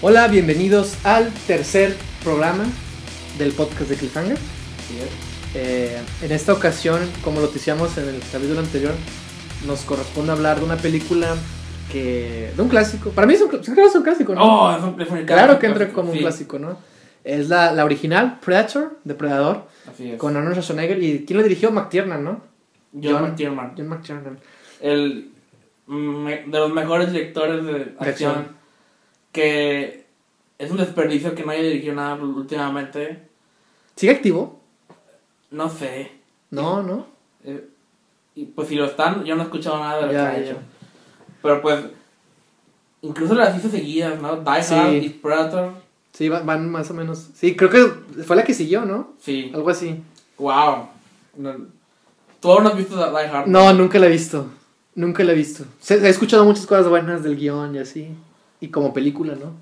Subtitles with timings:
[0.00, 2.64] Hola, bienvenidos al tercer programa
[3.38, 4.38] del podcast de Cliffhanger.
[5.54, 8.92] Eh, en esta ocasión, como lo decíamos en el capítulo anterior,
[9.66, 11.34] nos corresponde hablar de una película
[11.90, 12.52] que.
[12.54, 13.10] de un clásico.
[13.10, 14.42] Para mí es un, es clásico, ¿no?
[14.42, 16.78] Oh, es un, claro que entra como un clásico, ¿no?
[17.24, 20.18] Es la, la original, Predator, Depredador, Así es.
[20.18, 21.02] con Arnold Schwarzenegger.
[21.02, 21.70] ¿Y quién lo dirigió?
[21.72, 22.40] McTiernan, ¿no?
[22.94, 23.74] John John- McTiernan.
[23.76, 24.38] John McTiernan.
[24.80, 25.30] El
[25.88, 28.57] me- de los mejores directores de acción.
[29.32, 30.06] Que
[30.58, 33.22] es un desperdicio que no haya dirigido nada últimamente.
[33.96, 34.60] ¿Sigue activo?
[35.50, 36.12] No sé.
[36.50, 37.06] No, no.
[37.44, 37.68] Eh,
[38.34, 40.40] y pues si lo están, yo no he escuchado nada de lo Ya, que ha
[40.40, 40.56] hecho.
[41.42, 41.84] Pero pues.
[43.02, 44.36] Incluso las hizo seguidas, ¿no?
[44.36, 44.74] Die Sí.
[44.74, 45.72] Hard y Predator.
[46.12, 47.28] Sí, va- van más o menos.
[47.34, 49.12] Sí, creo que fue la que siguió, ¿no?
[49.20, 49.52] Sí.
[49.54, 50.00] Algo así.
[50.36, 50.88] Wow.
[51.36, 51.54] No,
[52.40, 53.46] ¿Tú aún no has visto Die Hard?
[53.46, 54.46] No, nunca la he visto.
[54.96, 55.64] Nunca la he visto.
[55.80, 58.08] Se- he escuchado muchas cosas buenas del guion y así.
[58.60, 59.54] Y como película, ¿no?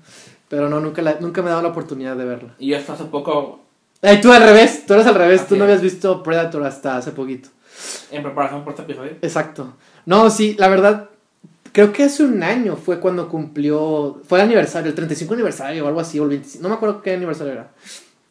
[0.49, 2.55] Pero no, nunca, la, nunca me he dado la oportunidad de verla.
[2.57, 3.61] Y hasta hace poco,
[4.01, 4.85] Ay, tú al revés.
[4.85, 5.41] Tú eres al revés.
[5.41, 5.69] Así tú no es.
[5.69, 7.49] habías visto Predator hasta hace poquito.
[8.11, 9.11] en preparación por este episodio.
[9.21, 9.73] Exacto.
[10.05, 11.09] No, sí, la verdad.
[11.71, 14.21] Creo que hace un año fue cuando cumplió.
[14.27, 16.63] Fue el aniversario, el 35 aniversario o algo así, o el 25.
[16.63, 17.71] No me acuerdo qué aniversario era.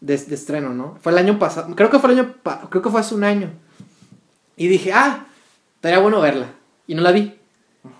[0.01, 0.99] De, de estreno, ¿no?
[1.01, 1.75] Fue el año pasado.
[1.75, 2.35] Creo que fue el año.
[2.71, 3.51] creo que fue hace un año.
[4.57, 5.27] Y dije, ah,
[5.75, 6.47] estaría bueno verla.
[6.87, 7.35] Y no la vi.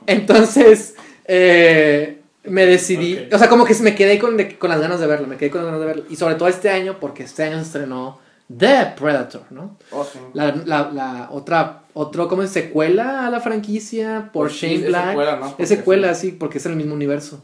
[0.07, 2.16] Entonces, eh,
[2.49, 3.29] me decidí.
[3.33, 5.27] O sea, como que me quedé con, de- con las ganas de verla.
[5.27, 6.05] Me quedé con las ganas de verla.
[6.11, 8.19] Y sobre todo este año, porque este año se estrenó
[8.57, 9.77] The Predator, ¿no?
[9.91, 10.19] Oh, sí.
[10.35, 12.51] La, la, la otra, otro, ¿cómo es?
[12.51, 15.09] Secuela a la franquicia por Pues sí, Shane es Black.
[15.09, 15.55] secuela, ¿no?
[15.59, 16.31] Es secuela, sí.
[16.31, 17.43] sí, porque es en el mismo universo.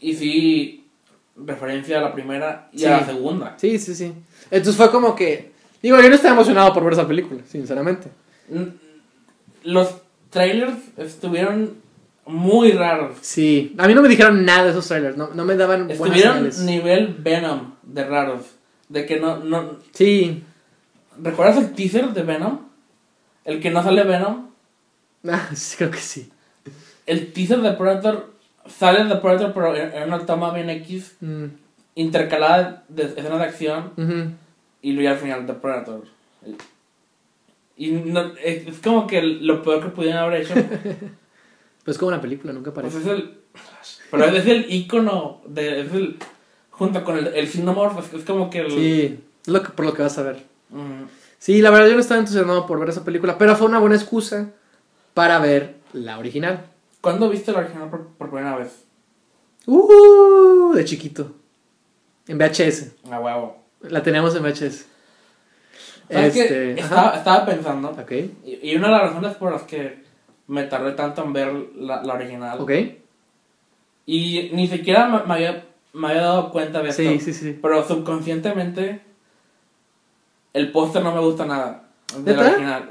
[0.00, 0.86] Y sí,
[1.36, 2.84] referencia a la primera y Sí.
[2.84, 3.54] a la segunda.
[3.58, 4.12] Sí, sí, sí.
[4.50, 5.52] Entonces fue como que.
[5.82, 8.08] Digo, yo no estaba emocionado por ver esa película, sinceramente.
[9.62, 9.94] Los
[10.30, 11.74] trailers estuvieron
[12.26, 13.16] muy raros.
[13.20, 13.74] Sí.
[13.78, 17.14] A mí no me dijeron nada de esos trailers, no, no me daban Estuvieron nivel
[17.18, 18.46] Venom de raros.
[18.88, 19.78] De que no, no...
[19.92, 20.42] Sí.
[21.20, 22.60] ¿Recuerdas el teaser de Venom?
[23.44, 24.50] El que no sale Venom.
[25.26, 26.30] Ah, sí, creo que sí.
[27.06, 28.34] El teaser de Predator
[28.66, 31.46] sale de Predator pero en una toma bien X Mm,
[31.94, 34.36] intercalada de escenas de acción
[34.82, 36.02] y luego al final de Predator.
[37.76, 40.54] Y no, es, es como que lo peor que pudieron haber hecho.
[41.84, 42.98] Pues como una película, nunca Pues parece.
[43.12, 43.38] es el.
[44.10, 45.82] Pero es el icono de.
[45.82, 46.16] Es el.
[46.70, 48.70] Junto con el, el es, es como que el.
[48.70, 50.42] Sí, es lo que, por lo que vas a ver.
[50.70, 51.04] Mm,
[51.38, 53.96] Sí, la verdad yo no estaba entusiasmado por ver esa película, pero fue una buena
[53.96, 54.48] excusa
[55.12, 56.64] para ver la original.
[57.02, 58.84] ¿Cuándo viste la original por, por primera vez?
[59.66, 61.32] Uh, de chiquito.
[62.28, 62.92] En VHS.
[63.10, 63.62] A huevo.
[63.82, 64.86] La teníamos en VHS.
[66.08, 66.80] Este.
[66.80, 67.90] Estaba, estaba pensando.
[67.90, 68.10] Ok.
[68.44, 70.02] Y, y una de las razones por las que
[70.46, 72.60] me tardé tanto en ver la, la original.
[72.60, 72.72] Ok.
[74.06, 77.02] Y ni siquiera me, me había, me había dado cuenta de esto.
[77.02, 77.58] Sí, sí, sí.
[77.60, 79.00] Pero subconscientemente.
[80.52, 81.84] El póster no me gusta nada.
[82.18, 82.90] De la original.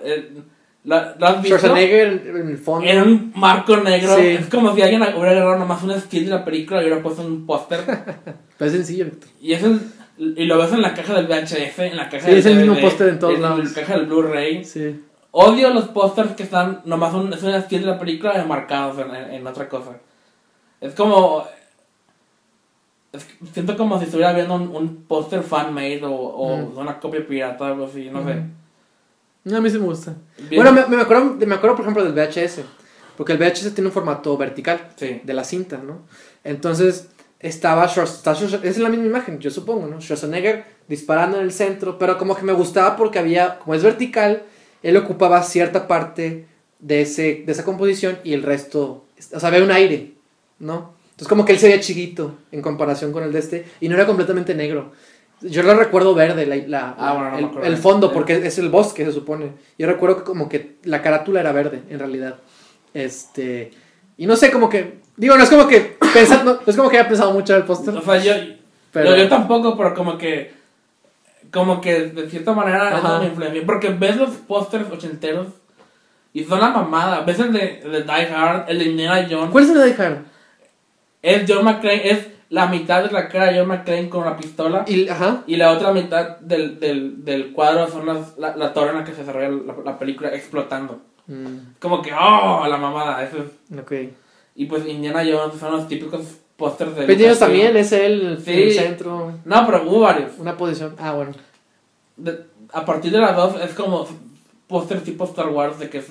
[0.83, 1.57] ¿la- ¿Lo has visto?
[1.57, 2.85] Schwarzenegger en, en el fondo.
[2.89, 4.15] En un marco negro.
[4.17, 4.27] Sí.
[4.27, 7.21] Es como si alguien hubiera agarrado nomás un skill de la película y hubiera puesto
[7.21, 7.79] un póster.
[8.57, 9.29] Pero es sencillo, Víctor.
[9.41, 9.79] y es el,
[10.17, 12.57] y lo ves en la caja del VHS, en la caja Sí, del es el
[12.57, 13.59] mismo DVD, póster en todos lados.
[13.59, 14.65] En la caja del Blu-ray.
[14.65, 14.99] Sí.
[15.35, 18.99] Odio los pósters que están nomás un, es un skill de la película y marcados
[18.99, 19.97] en, en- en otra cosa.
[20.79, 21.43] Es como...
[23.11, 26.77] es siento como si estuviera viendo un, un póster fan-made o, o Mm.
[26.77, 28.43] una copia pirata o algo así, no sé.
[29.45, 30.13] No, a mí sí me gusta.
[30.49, 30.63] Bien.
[30.63, 32.61] Bueno, me, me acuerdo, me acuerdo, por ejemplo, del VHS.
[33.17, 35.19] Porque el VHS tiene un formato vertical Sí.
[35.23, 36.01] de la cinta, ¿no?
[36.43, 39.99] Entonces, estaba Schwarz- está Schwarz- es la misma imagen, yo supongo, ¿no?
[39.99, 44.43] Schwarzenegger disparando en el centro, pero como que me gustaba porque había, como es vertical,
[44.83, 46.45] él ocupaba cierta parte
[46.79, 50.13] de, ese, de esa composición y el resto, o sea, había un aire,
[50.59, 50.93] ¿no?
[51.05, 53.95] Entonces como que él se veía chiquito en comparación con el de este y no
[53.95, 54.91] era completamente negro.
[55.41, 59.03] Yo lo recuerdo verde, la, la- Ah, bueno, no el, fondo, porque es el bosque,
[59.05, 59.51] se supone.
[59.77, 62.37] Yo recuerdo que como que la carátula era verde, en realidad.
[62.93, 63.71] Este...
[64.17, 64.99] Y no sé, como que...
[65.17, 65.97] Digo, no es como que...
[66.13, 67.93] pensar, no, no es como que haya pensado mucho en el póster.
[67.95, 68.33] O sea, yo,
[68.91, 70.51] Pero- yo, yo tampoco, pero como que.
[71.53, 73.65] Como que de cierta manera eso me influenció.
[73.65, 75.47] Porque ves los pósters ochenteros
[76.33, 77.21] y son la mamada.
[77.21, 79.51] Ves el de, el de Die Hard, el de Indiana Jones.
[79.51, 80.17] ¿Cuál es el de Die Hard?
[81.21, 84.83] Es John McClane, es la mitad de la cara de John McClane con una pistola.
[84.87, 85.43] Y, ajá.
[85.47, 89.03] Y la otra mitad del, del, del cuadro son las, la, la torre en la
[89.03, 91.01] que se desarrolla la, la película explotando.
[91.27, 93.23] Mm, Como que, oh, la mamada.
[93.23, 93.79] Eso es.
[93.79, 93.91] ok.
[94.55, 96.21] Y pues Indiana Jones son los típicos
[96.57, 97.01] pósters de.
[97.07, 97.39] Lucasfilm.
[97.39, 98.51] también, es él, Sí.
[98.51, 99.33] el centro.
[99.45, 100.31] No, pero hubo varios.
[100.39, 100.95] Una posición.
[100.99, 101.31] Ah, bueno.
[102.15, 104.07] de- a partir de las dos es como
[104.67, 106.07] póster tipo Star Wars de que es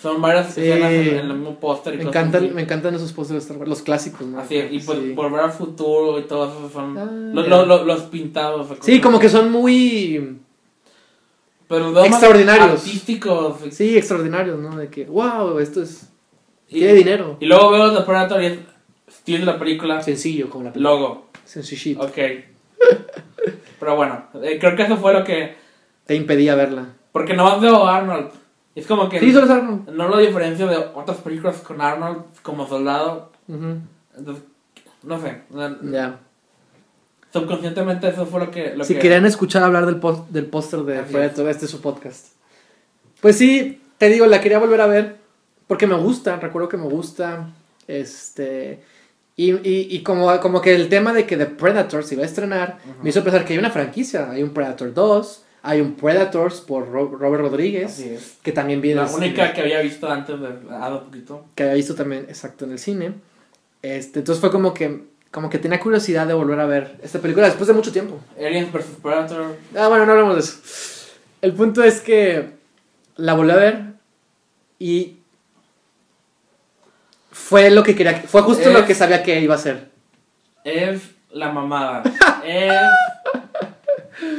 [0.00, 0.62] Son varias Sí.
[0.62, 3.68] escenas en, en el mismo póster Me encantan, me encantan esos pósteres de Star Wars,
[3.68, 4.38] los clásicos, ¿no?
[4.40, 5.12] Así es, y pues Sí.
[5.12, 8.66] volver al futuro y todo eso son Ah, los, los- los- los pintados.
[8.80, 10.38] Sí, como que son muy,
[11.68, 12.70] Pero los extraordinarios.
[12.80, 13.56] Artísticos.
[13.70, 14.76] sí, extraordinarios, ¿no?
[14.76, 16.08] De que, wow, esto es,
[16.68, 17.36] Y, tiene dinero.
[17.40, 18.58] y luego veo The Predator y es
[19.14, 20.02] estilo de la película.
[20.02, 20.90] Sencillo, como la película.
[20.94, 21.26] Logo.
[21.44, 22.02] Sencillito.
[22.02, 22.16] Ok.
[23.80, 25.56] Pero bueno, eh, creo que eso fue lo que.
[26.06, 26.86] Te impedía verla.
[27.12, 28.30] Porque nomás veo a Arnold.
[28.74, 29.20] Es como que.
[29.20, 29.88] Sí, solo es Arnold.
[29.90, 33.32] No lo diferencio de otras películas con Arnold como soldado.
[33.48, 34.44] Entonces,
[35.02, 35.42] no sé.
[35.90, 36.18] Ya.
[37.32, 38.74] Subconscientemente eso fue lo que.
[38.76, 41.70] Lo Si que querían escuchar hablar del, pos- del póster de Así Predator, este es
[41.70, 42.28] su podcast.
[43.20, 45.16] Pues sí, te digo, la quería volver a ver
[45.66, 47.48] porque me gusta, recuerdo que me gusta.
[47.88, 48.82] Este.
[49.36, 52.26] Y, y, y como, como que el tema de que The Predator se iba a
[52.26, 53.02] estrenar Ujú.
[53.02, 54.30] me hizo pensar que hay una franquicia.
[54.30, 58.36] Hay un Predator 2, hay un Predators por Ro- Robert Rodríguez, es.
[58.42, 61.44] que también viene La única cine, que había visto antes de hace poquito.
[61.54, 63.14] que había visto también exacto en el cine.
[63.80, 67.46] Este, entonces fue como que, como que tenía curiosidad de volver a ver esta película
[67.46, 68.20] después de mucho tiempo.
[68.38, 69.56] Aliens vs Predator.
[69.76, 71.08] Ah, bueno, no hablamos de eso.
[71.40, 72.50] El punto es que
[73.16, 73.82] la volví a ver
[74.78, 75.16] y
[77.32, 79.88] fue lo que quería, fue justo lo que sabía que iba a ser.
[80.64, 82.02] Es la mamada.
[82.44, 82.72] es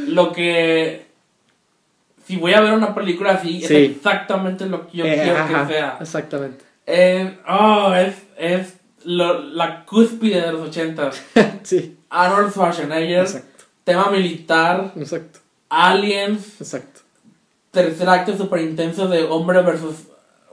[0.08, 1.08] lo que.
[2.26, 3.76] Si voy a ver una película así, Sí.
[3.76, 5.98] es exactamente lo que yo Eh, quiero ajá, que sea.
[6.00, 6.64] Exactamente.
[6.86, 8.74] Es, oh, es, es
[9.04, 11.10] lo- la cúspide de los 80.
[11.64, 15.40] sí, Arnold Schwarzenegger, exacto, tema militar, exacto,
[15.70, 17.02] aliens, exacto.
[17.72, 19.96] tercer acto super intenso de hombre versus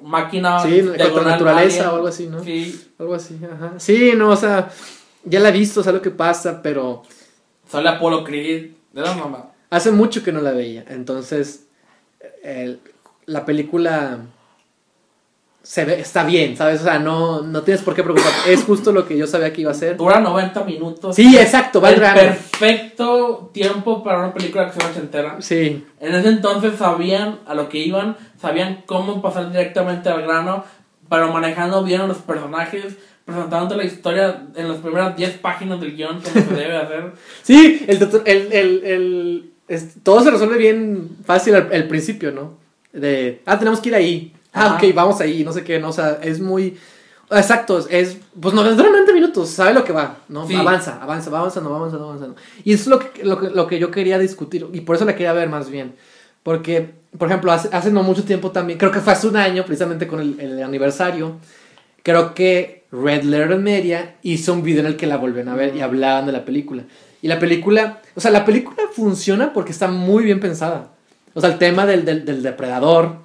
[0.03, 0.61] máquina.
[0.63, 2.43] Sí, contra la naturaleza o algo así, ¿no?
[2.43, 3.75] Sí, Algo así, ajá.
[3.79, 4.71] Sí, no, o sea,
[5.25, 7.03] ya la he visto, sé lo que pasa, pero
[7.69, 9.51] sale Apollo Creed, de la mamá.
[9.71, 10.85] hace mucho que no la veía.
[10.89, 11.67] Entonces,
[12.43, 12.81] el-
[13.27, 14.19] la película
[15.63, 16.81] se ve, está bien, ¿sabes?
[16.81, 18.53] O sea, no, no tienes por qué preocuparte.
[18.53, 19.97] Es justo lo que yo sabía que iba a ser.
[19.97, 21.15] Dura 90 minutos.
[21.17, 22.01] Sí, exacto, va el
[22.61, 25.37] perfecto tiempo para una película que se llama entera.
[25.41, 30.65] Sí, En ese entonces sabían a lo que iban, sabían cómo pasar directamente al grano,
[31.09, 35.97] pero manejando bien a los personajes, presentando la historia en las primeras 10 páginas del
[35.97, 37.13] guion como se debe hacer.
[37.43, 42.33] sí, el, doctor- el, el, el- es- todo se resuelve bien fácil al, al principio,
[42.33, 42.59] ¿no?
[42.93, 44.33] De, ah, tenemos que ir ahí.
[44.53, 46.77] Ah, ok, vamos ahí, no sé qué, no, o sea, es muy...
[47.31, 50.49] Exacto, es, pues no, dura 90 minutos, sabe lo que va, ¿no?
[50.49, 50.55] Sí.
[50.57, 52.37] Avanza, avanza, va avanzando, va avanzando, va avanzando.
[52.65, 55.05] Y eso es lo que, lo, que, lo que yo quería discutir, y por eso
[55.05, 55.95] la quería ver más bien.
[56.43, 59.65] Porque, por ejemplo, hace, hace no mucho tiempo también, creo que fue hace un año,
[59.65, 61.37] precisamente con el, el aniversario,
[62.03, 65.77] creo que Red Letter Media hizo un video en el que la volvían a ver
[65.77, 66.85] y hablaban de la película.
[67.23, 70.91] Y la película, o sea, la película funciona porque está muy bien pensada.
[71.35, 73.19] O sea, el tema del, del, del depredador,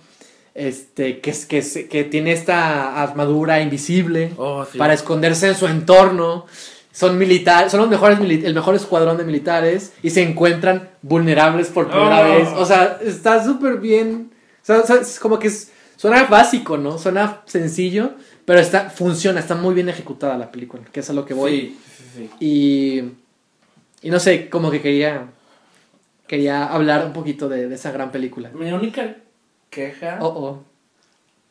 [0.55, 6.45] este, que, que, que tiene esta armadura invisible Oh, para esconderse en su entorno.
[6.91, 11.89] Son militares, son los mejores el mejor escuadrón de militares y se encuentran vulnerables por
[11.89, 12.33] primera Oh.
[12.33, 12.47] vez.
[12.55, 14.31] O sea, está súper bien.
[14.63, 16.97] O sea, o sea, es como que es- suena básico, ¿no?
[16.97, 18.11] Suena sencillo,
[18.45, 21.51] pero está, funciona, está muy bien ejecutada la película, que es a lo que voy.
[21.59, 22.29] Sí, sí, sí.
[22.39, 25.27] Y, y no sé, como que quería,
[26.27, 28.51] quería hablar un poquito de, de esa gran película.
[28.53, 29.15] Mi única
[29.75, 30.17] queja.
[30.21, 30.63] Oh, oh.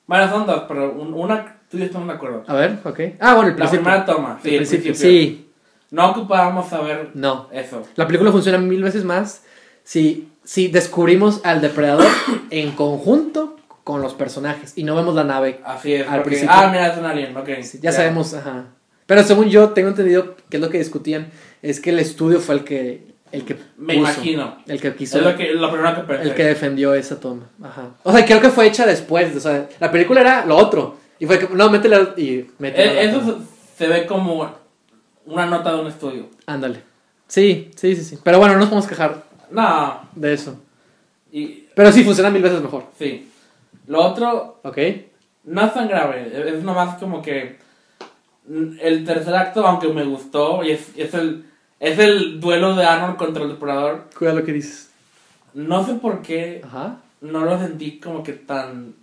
[0.06, 2.44] Bueno, son dos, pero un- una tú y yo estamos de acuerdo.
[2.46, 3.00] A ver, ok.
[3.20, 3.84] Ah, bueno, el La principio.
[3.84, 5.50] primera toma, sí, el principio, sí.
[5.90, 7.48] No ocupábamos saber No.
[7.52, 7.82] eso.
[7.96, 9.42] La película funciona mil veces más
[9.84, 12.06] si, si descubrimos al depredador
[12.50, 15.60] en conjunto con los personajes y no vemos la nave.
[15.64, 16.02] Así es.
[16.08, 16.54] Al porque- principio.
[16.54, 17.48] ah, mira, es un alien, ok.
[17.80, 18.64] Ya, sabemos, ajá.
[19.06, 21.28] Pero según yo tengo entendido que es lo que discutían,
[21.62, 24.56] es que el estudio fue el que el que Me puso, imagino.
[24.66, 27.90] el que Es quiso, lo, que, lo primero que el que defendió esa toma, ajá.
[28.02, 31.26] O sea, creo que fue hecha después, o sea, la película era lo otro y
[31.26, 32.92] fue que no, métela y métela.
[33.02, 33.20] Eh, Eso
[33.76, 34.54] se, se ve como
[35.26, 36.28] una nota de un estudio.
[36.46, 36.82] Ándale.
[37.26, 38.18] Sí, sí, sí, sí.
[38.22, 40.60] Pero bueno, no nos podemos quejar No, de eso.
[41.32, 42.84] y Pero sí funciona mil veces mejor.
[42.98, 43.30] sí.
[43.86, 44.78] Lo otro ¿Ok?
[45.44, 46.32] no es tan grave.
[46.48, 47.58] Es nomás como que
[48.48, 51.44] el tercer acto, aunque me gustó, y es, es el
[51.84, 54.04] es el duelo de Arnold contra el depredador.
[54.18, 54.90] Cuida lo que dices.
[55.54, 56.98] No sé por qué Ajá.
[57.20, 58.94] no lo sentí como que tan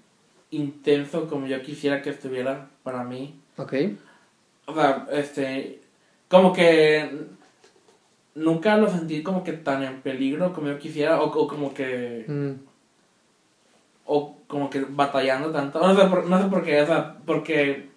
[0.51, 3.35] intenso como yo quisiera que estuviera para mí.
[3.57, 3.73] Ok.
[4.65, 5.81] O sea, este,
[6.27, 7.09] como que
[8.35, 12.25] nunca lo sentí como que tan en peligro como yo quisiera, o, o como que,
[12.27, 12.51] Mm.
[14.05, 15.79] o como que batallando tanto.
[15.79, 17.89] No sé, por, no sé por qué, o sea, porque...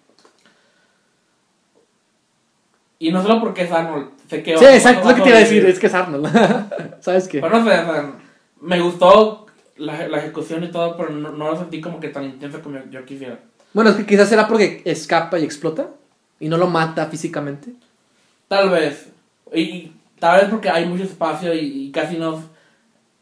[2.99, 4.57] Y no solo porque es Arnold, sé que...
[4.57, 6.27] Sí, exacto, lo que te iba a decir, es que es Arnold.
[7.01, 7.41] ¿Sabes qué?
[7.41, 8.13] Pero no sé, o sea,
[8.61, 9.45] me gustó
[9.77, 12.79] la, la ejecución y todo, pero no, no lo sentí como que tan intenso como
[12.89, 13.39] yo, quisiera.
[13.73, 15.89] Bueno, es que quizás será porque escapa y explota
[16.39, 17.71] y no lo mata físicamente.
[18.47, 19.09] Tal vez.
[19.53, 22.41] Y, tal vez porque hay mucho espacio y, y casi no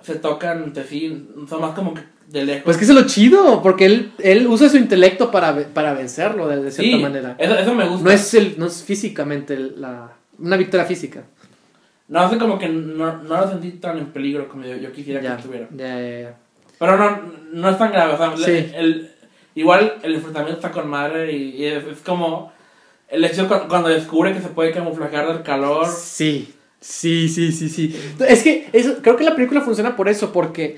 [0.01, 1.27] se tocan entre sí.
[1.49, 2.63] Son más como que de lejos.
[2.65, 6.47] Pues que eso es lo chido, porque él, él usa su intelecto para, para vencerlo
[6.47, 7.35] de, de cierta Sí, manera.
[7.37, 8.03] Eso, eso me gusta.
[8.03, 11.23] No es, el, no es físicamente la, una victoria física.
[12.07, 15.21] No sé como que no, no lo sentí tan en peligro como yo, yo quisiera
[15.21, 15.67] Ya, que estuviera.
[15.75, 16.35] ya, ya, ya.
[16.79, 17.21] Pero no,
[17.53, 18.13] no es tan grave.
[18.13, 18.51] O sea, Sí.
[18.51, 19.11] el, el-
[19.55, 22.51] igual el enfrentamiento está con madre y, y es, es como
[23.07, 25.87] el hecho cu- cuando descubre que se puede camuflajear del calor.
[25.87, 27.95] Sí, sí, sí, sí, sí.
[28.27, 30.77] Es que eso, creo que la película funciona por eso, porque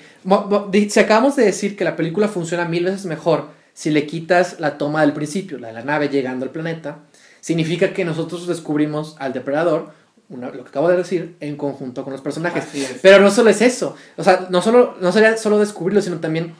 [0.89, 4.77] si acabamos de decir que la película funciona mil veces mejor si le quitas la
[4.77, 6.99] toma del principio, la de la nave llegando al planeta,
[7.47, 9.91] significa que nosotros descubrimos al depredador,
[10.29, 12.65] una- lo que acabo de decir, en conjunto con los personajes.
[13.03, 16.55] Pero no solo es eso, o sea, no, solo, no sería solo descubrirlo, sino también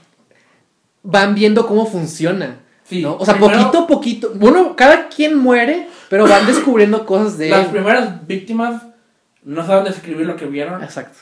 [1.02, 2.60] van viendo cómo funciona.
[2.84, 3.16] Sí, ¿no?
[3.18, 4.32] O sea, primero- poquito a poquito.
[4.36, 7.72] Bueno, cada quien muere, pero van descubriendo cosas de Las él.
[7.72, 8.84] primeras víctimas
[9.44, 10.84] no saben describir lo que vieron.
[10.84, 11.18] Exacto.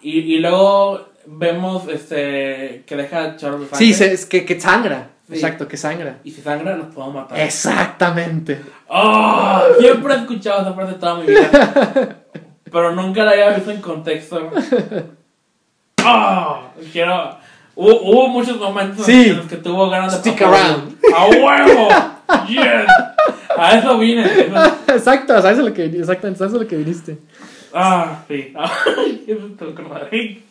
[0.00, 3.68] Y, y luego vemos este que deja de sangre.
[3.74, 5.10] Sí, se- es que, que sangra.
[5.30, 6.18] Exacto, que sangra.
[6.24, 7.38] Y si sangra, nos podemos matar.
[7.40, 8.60] Exactamente.
[8.88, 9.60] ¡Oh!
[9.78, 12.16] Siempre he escuchado esa frase toda mi vida.
[12.70, 14.50] pero nunca la había visto en contexto.
[16.04, 16.60] ¡Oh!
[16.92, 17.36] Quiero.
[17.76, 19.28] Hubo, hubo muchos momentos Sí.
[19.30, 20.56] en los que tuvo ganas de Stick papá.
[20.66, 20.96] around.
[21.16, 21.88] ¡A huevo!
[22.48, 22.86] ¡Yes!
[23.56, 24.24] A eso vine.
[24.88, 27.18] Exacto, sabes a lo que exactamente, sabes a lo que viniste.
[27.72, 28.52] Ah, sí.
[29.28, 30.42] Eso te lo acordaré.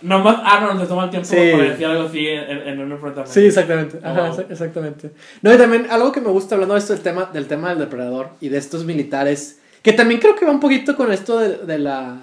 [0.00, 1.36] Nomás Arnold se toma el tiempo Sí.
[1.52, 3.32] para decir algo así en, en, un enfrentamiento.
[3.32, 3.98] Sí, exactamente.
[4.02, 5.10] Ajá, exactamente.
[5.42, 7.78] No, y también algo que me gusta hablando de esto del tema, del tema del
[7.80, 11.56] depredador y de estos militares, que también creo que va un poquito con esto de,
[11.58, 12.16] de la.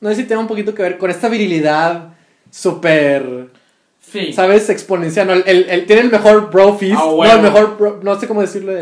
[0.00, 2.08] No sé si tenga un poquito que ver con esta virilidad
[2.50, 3.48] súper.
[4.00, 4.32] Sí.
[4.32, 4.68] ¿Sabes?
[4.70, 5.26] Exponencial.
[5.28, 5.32] ¿no?
[5.34, 6.96] El, el- el- tiene el mejor bro fist.
[6.98, 7.76] Ah, no, el mejor.
[7.78, 8.72] bro- no sé cómo decirlo.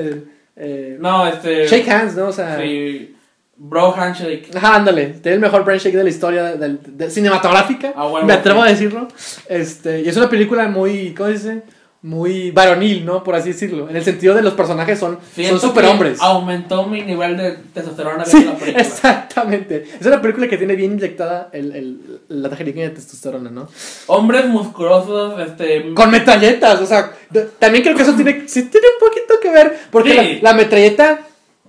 [0.57, 1.67] eh, No, este.
[1.67, 2.29] Shake hands, ¿no?
[2.29, 2.59] O sea.
[2.61, 3.15] Sí.
[3.57, 4.51] Bro handshake.
[4.57, 5.07] Ajá, ándale.
[5.23, 7.93] Tiene el mejor brain shake de la historia de, de- de- cinematográfica.
[7.97, 9.07] Ah, bueno, me atrevo a decirlo.
[9.49, 11.63] Este, y es una película muy, ¿cómo se dice?
[12.03, 13.25] Muy varonil, ¿no?
[13.25, 13.89] Por así decirlo.
[13.89, 16.21] En el sentido de los personajes son, son Siento superhombres.
[16.21, 18.83] Aumentó mi nivel de testosterona Sí, la película.
[18.83, 19.87] exactamente.
[19.99, 23.69] Es una película que tiene bien inyectada el, el- la tajerica de testosterona, ¿no?
[24.09, 25.95] Hombres musculosos, este.
[25.95, 27.11] Con metralletas, o sea,
[27.59, 30.39] también creo que eso tiene, sí tiene un poquito que ver, porque Sí.
[30.43, 31.21] la, la metralleta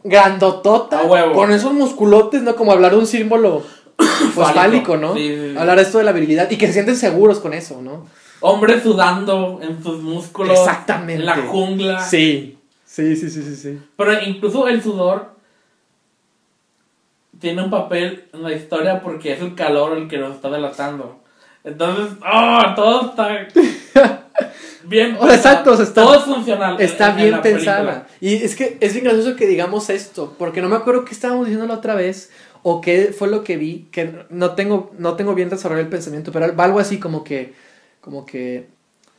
[0.05, 1.01] grandotota,
[1.33, 2.55] con esos musculotes, ¿no?
[2.55, 3.63] Como hablar de un símbolo
[3.97, 5.15] pues, fálico, ¿no?
[5.15, 5.57] Sí, sí, sí.
[5.57, 8.05] Hablar esto de la virilidad y que se sienten seguros con eso, ¿no?
[8.41, 10.59] Hombres sudando en sus músculos.
[10.59, 11.15] Exactamente.
[11.21, 11.99] En la jungla.
[11.99, 13.79] Sí, sí, sí, sí, sí, sí.
[13.97, 15.31] Pero incluso el sudor
[17.39, 21.19] tiene un papel en la historia porque es el calor el que nos está delatando.
[21.63, 22.61] Entonces, ¡oh!
[22.75, 23.47] Todo está
[24.87, 25.17] bien.
[25.19, 26.79] Oh, exacto, o sea, está- todo es funcional.
[26.79, 27.77] Está en- en bien pensada.
[27.77, 28.07] película.
[28.21, 31.45] Y es que es bien gracioso que digamos esto, porque no me acuerdo qué estábamos
[31.45, 32.31] diciendo la otra vez
[32.63, 36.31] o qué fue lo que vi, que no tengo, no tengo bien desarrollado el pensamiento,
[36.31, 37.53] pero va algo así como que,
[38.01, 38.67] como que,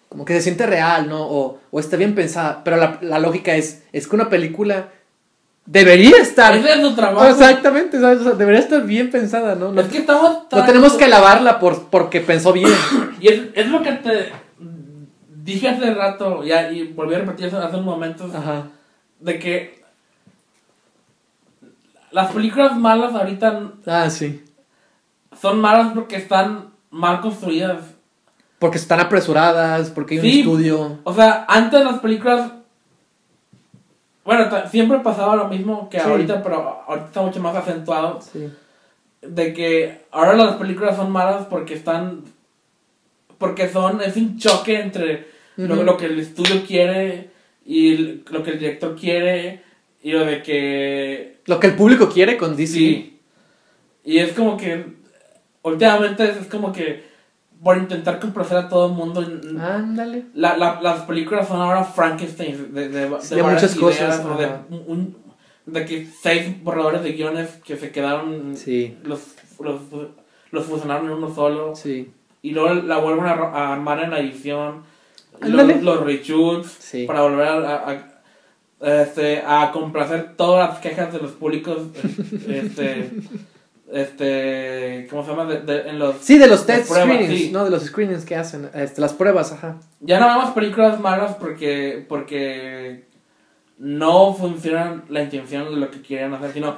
[0.08, 1.26] como que se siente real, ¿no?
[1.26, 4.88] O, o está bien pensada, pero la, la lógica es, es que una película
[5.64, 6.56] debería estar...
[6.56, 7.26] Ese es su trabajo.
[7.28, 8.20] Exactamente, ¿sabes?
[8.20, 9.72] O sea, debería estar bien pensada, ¿no?
[9.72, 10.44] No, Es que estamos.
[10.50, 12.70] no tenemos que alabarla por, porque pensó bien.
[13.20, 14.30] Y es, es lo que te
[15.46, 18.64] dije hace rato, ya, y volví a repetir hace, hace un momento, Ajá.
[19.20, 19.82] de que
[22.10, 24.44] las películas malas ahorita Ah, sí.
[25.40, 27.82] son malas porque están mal construidas.
[28.58, 30.98] Porque están apresuradas, porque hay un estudio.
[31.04, 32.52] O sea, antes las películas.
[34.24, 36.08] Bueno, siempre pasaba lo mismo que Sí.
[36.08, 38.20] ahorita, pero ahorita está mucho más acentuado.
[38.22, 38.50] Sí.
[39.20, 42.22] De que ahora las películas son malas porque están.
[43.38, 44.00] Porque son.
[44.00, 47.30] Es un choque entre lo, lo que el estudio quiere
[47.64, 49.62] y lo que el director quiere
[50.02, 51.38] y lo de que.
[51.46, 52.72] Lo que el público quiere con DC.
[52.74, 53.18] Sí.
[54.04, 54.84] Y es como que.
[55.62, 57.04] Últimamente es, es como que.
[57.62, 59.20] Por intentar complacer a todo el mundo.
[59.60, 60.24] Ándale.
[60.34, 64.38] La, la- las películas son ahora Frankenstein de, de, de, Sí, de varias muchas cosas,
[64.38, 64.48] de,
[64.86, 65.16] un-
[65.72, 68.96] que seis borradores de guiones que se quedaron, Sí.
[69.04, 69.80] los, los,
[70.52, 72.10] los fusionaron en uno solo, Sí.
[72.42, 74.82] y luego la vuelven a, a armar en la edición.
[75.40, 77.06] Los, los reshoots, Sí.
[77.06, 78.12] para volver a,
[78.80, 81.78] este, a complacer todas las quejas de los públicos,
[82.48, 83.10] este,
[83.92, 85.44] este, ¿cómo se llama?
[85.46, 87.50] De- de- en los Sí, de los test pruebas, screenings, sí.
[87.52, 87.64] ¿no?
[87.64, 88.68] De los screenings que hacen.
[88.74, 89.76] Este, las pruebas, ajá.
[90.00, 93.04] Ya no vemos películas malas porque, porque
[93.78, 96.76] no funcionan la intención de lo que quieren hacer, sino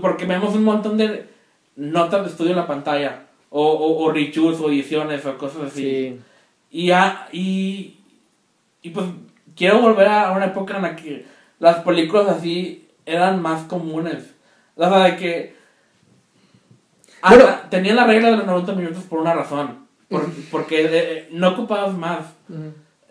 [0.00, 1.26] porque vemos un montón de
[1.76, 3.26] notas de estudio en la pantalla.
[3.52, 5.82] o, o, o reshoots o ediciones o cosas así.
[5.82, 6.20] Sí.
[6.70, 7.98] Y, ya- y,
[8.82, 9.06] y pues
[9.56, 11.26] quiero volver a una época en la que
[11.58, 14.34] las películas así eran más comunes.
[14.76, 15.56] O sea, de que
[17.22, 19.86] ah, tenían la regla de los 90 minutos por una razón.
[20.08, 22.26] Por- porque no ocupabas más.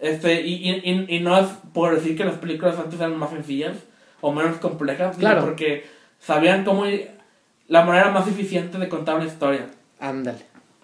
[0.02, 3.76] Este, y, y, y, no es por decir que las películas antes eran más sencillas
[4.22, 5.42] o menos complejas, Claro.
[5.42, 5.86] porque
[6.20, 6.86] sabían cómo
[7.68, 9.68] la manera más eficiente de contar una historia.
[10.00, 10.40] Ándale.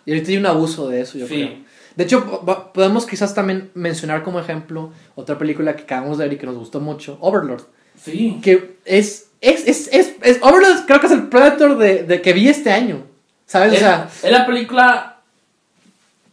[0.05, 1.35] Y ahorita hay un abuso de eso, yo Sí.
[1.35, 1.65] creo.
[1.95, 6.25] De hecho, po- po- podemos quizás también mencionar como ejemplo otra película que acabamos de
[6.25, 7.63] ver y que nos gustó mucho, Overlord.
[8.01, 8.39] Sí.
[8.43, 12.33] Que es, es, es, es, es- Overlord creo que es el Predator de, de que
[12.33, 13.03] vi este año.
[13.45, 13.73] ¿Sabes?
[13.73, 15.19] Es, o sea, es la película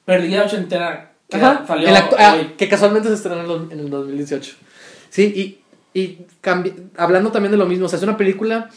[0.04, 1.88] perdida ochentera que ajá, salió
[2.18, 4.54] ah, que casualmente se estrenó en, el 2018.
[5.10, 5.60] Sí,
[5.94, 6.18] y, y
[6.96, 8.68] hablando también de lo mismo, o sea, es una película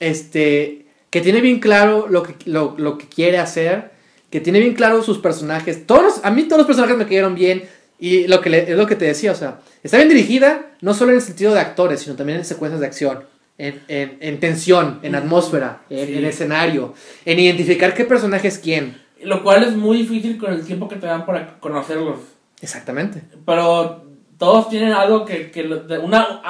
[0.00, 3.90] este, que tiene bien claro lo que, lo, lo que quiere hacer,
[4.30, 5.86] que tiene bien claro sus personajes.
[5.86, 7.62] Todos los- a mí todos los personajes me cayeron bien
[7.98, 10.94] y lo que le- es lo que te decía, o sea, está bien dirigida, no
[10.94, 13.24] solo en el sentido de actores, sino también en secuencias de acción.
[13.60, 16.14] En, en, en tensión, en atmósfera, en, Sí.
[16.18, 16.94] en escenario,
[17.24, 19.02] en identificar qué personaje es quién.
[19.20, 22.20] Lo cual es muy difícil con el tiempo que te dan para conocerlos.
[22.60, 23.22] Exactamente.
[23.44, 24.04] Pero
[24.38, 25.62] todos tienen algo que, que
[26.00, 26.40] una,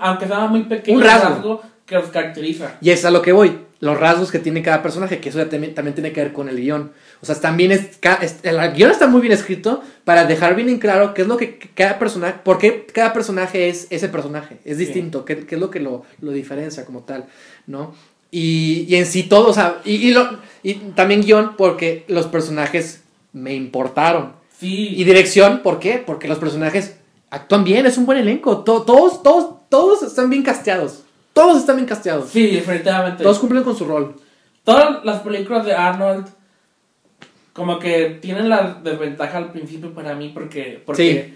[0.00, 1.62] aunque sea muy pequeño, Un rasgo.
[1.86, 2.76] que los caracteriza.
[2.82, 5.48] Y es a lo que voy, los rasgos que tiene cada personaje, que eso ya
[5.48, 6.90] también, también tiene que ver con el guion.
[7.20, 7.98] O sea, también es,
[8.42, 11.58] el guion está muy bien escrito para dejar bien en claro qué es lo que
[11.74, 15.70] cada personaje, por qué cada personaje es ese personaje, es distinto, qué, qué es lo
[15.70, 17.26] que lo, lo diferencia como tal,
[17.66, 17.94] ¿no?
[18.30, 22.26] Y, y en sí todo, o sea, y, y, lo, y también guion porque los
[22.26, 24.32] personajes me importaron.
[24.58, 24.94] Sí.
[24.96, 26.02] Y dirección, ¿por qué?
[26.04, 26.96] Porque los personajes
[27.30, 31.04] actúan bien, es un buen elenco, to- todos, todos, todos están bien casteados,
[31.38, 32.28] todos están bien casteados.
[32.30, 33.22] sí, definitivamente.
[33.22, 34.14] Todos cumplen con su rol.
[34.64, 36.26] Todas las películas de Arnold
[37.52, 41.34] como que tienen la desventaja al principio para mí porque, porque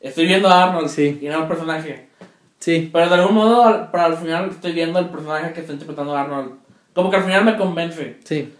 [0.00, 1.18] estoy viendo a Arnold Sí.
[1.22, 2.08] y no al personaje.
[2.58, 2.90] Sí.
[2.92, 6.52] Pero de algún modo, para al final estoy viendo el personaje que está interpretando Arnold.
[6.94, 8.18] Como que al final me convence.
[8.24, 8.52] Sí,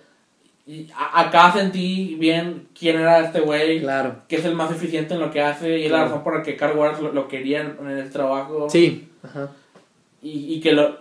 [0.67, 4.23] Y a- acá sentí bien quién era este güey, claro.
[4.27, 6.05] que es el más eficiente en lo que hace y es la Claro.
[6.11, 8.69] razón por la que Carl Weathers lo, lo quería en, en el trabajo.
[8.71, 9.11] Sí.
[9.23, 9.51] Ajá.
[10.25, 10.97] Y, y que lo,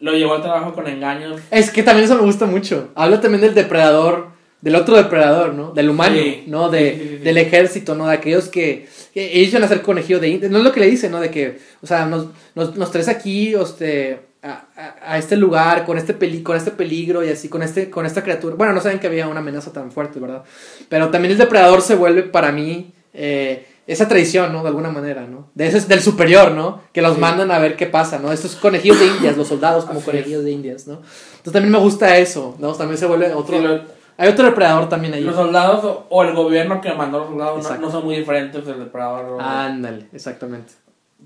[0.00, 1.40] lo llevó al trabajo con engaños.
[1.50, 2.88] Es que también eso me gusta mucho.
[2.94, 4.28] Habla también del depredador,
[4.60, 5.72] del otro depredador, ¿no?
[5.72, 6.44] Del humano, Sí.
[6.46, 6.68] ¿no?
[6.70, 7.16] De, Sí, sí.
[7.24, 8.06] Del ejército, ¿no?
[8.06, 10.48] De aquellos que, que ellos iban a ser conejillo de.
[10.48, 11.20] No es lo que le dice, ¿no?
[11.20, 15.84] De que, o sea, nos, nos, nos traes aquí, este, a, a- a este lugar,
[15.84, 18.54] con este, peli, con este peligro y así, con, este, con esta criatura.
[18.54, 20.44] Bueno, no saben que había una amenaza tan fuerte, ¿verdad?
[20.88, 24.62] Pero también el depredador se vuelve para mí eh, esa traición, ¿no?
[24.62, 25.48] De alguna manera, ¿no?
[25.54, 26.80] De ese, del superior, ¿no?
[26.92, 27.20] Que los Sí.
[27.20, 28.32] mandan a ver qué pasa, ¿no?
[28.32, 30.12] Estos conejillos de indias, los soldados como Así es.
[30.14, 30.94] conejillos de indias, ¿no?
[30.94, 32.72] Entonces también me gusta eso, ¿no?
[32.74, 33.56] También se vuelve otro...
[33.58, 33.80] Sí, lo-
[34.18, 35.22] Hay otro depredador también ahí.
[35.22, 38.78] los soldados o, el gobierno que mandó a los soldados no, son muy diferentes del
[38.78, 39.40] depredador.
[39.40, 40.72] Ándale, exactamente.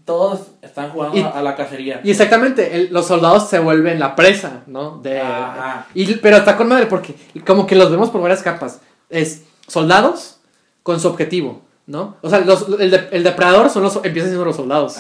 [0.04, 2.00] Todos están jugando Y- a, a la cacería.
[2.04, 4.98] Y exactamente, el- los soldados se vuelven la presa, ¿no?
[4.98, 5.86] De, Ajá.
[5.94, 7.14] y, pero está con madre porque
[7.46, 8.80] como que los vemos por varias capas.
[9.10, 10.38] Es soldados
[10.82, 12.16] con su objetivo, ¿no?
[12.22, 14.96] O sea, los- el, de- el depredador son los, empieza siendo los soldados.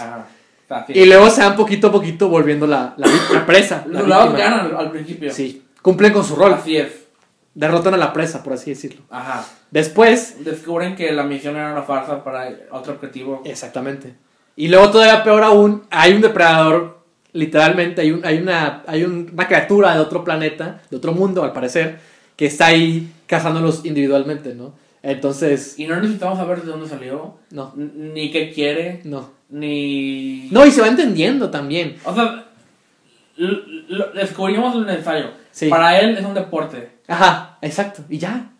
[0.88, 3.06] Y luego se van poquito a poquito volviendo la, la,
[3.46, 3.84] presa.
[3.86, 5.32] los soldados ganan al, principio.
[5.32, 6.54] Sí, cumplen con su rol.
[6.54, 7.04] Así es.
[7.54, 9.02] Derrotan a la presa, por así decirlo.
[9.08, 9.44] Ajá.
[9.70, 13.42] Después, Descubren que la misión era una farsa para otro objetivo.
[13.44, 14.14] exactamente.
[14.56, 16.98] Y luego todavía peor aún, hay un depredador,
[17.32, 21.44] literalmente, hay, un, hay, una, hay un- una criatura de otro planeta, de otro mundo
[21.44, 21.98] al parecer,
[22.36, 24.72] que está ahí cazándolos individualmente, ¿no?
[25.08, 29.30] Entonces, Y no necesitamos saber de dónde salió, no, ni qué quiere, no.
[29.48, 30.48] ni...
[30.50, 31.96] No, y se va entendiendo también.
[32.04, 32.44] O sea,
[33.36, 35.30] lo- descubrimos lo necesario.
[35.52, 35.68] Sí.
[35.68, 36.90] Para él es un deporte.
[37.06, 38.50] Ajá, exacto, y ya.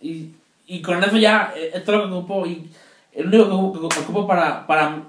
[0.00, 0.30] Y,
[0.66, 2.46] y con eso ya, eh, esto es lo que ocupo.
[2.46, 2.70] Y
[3.12, 5.02] el único que ocupo, que ocupo para, para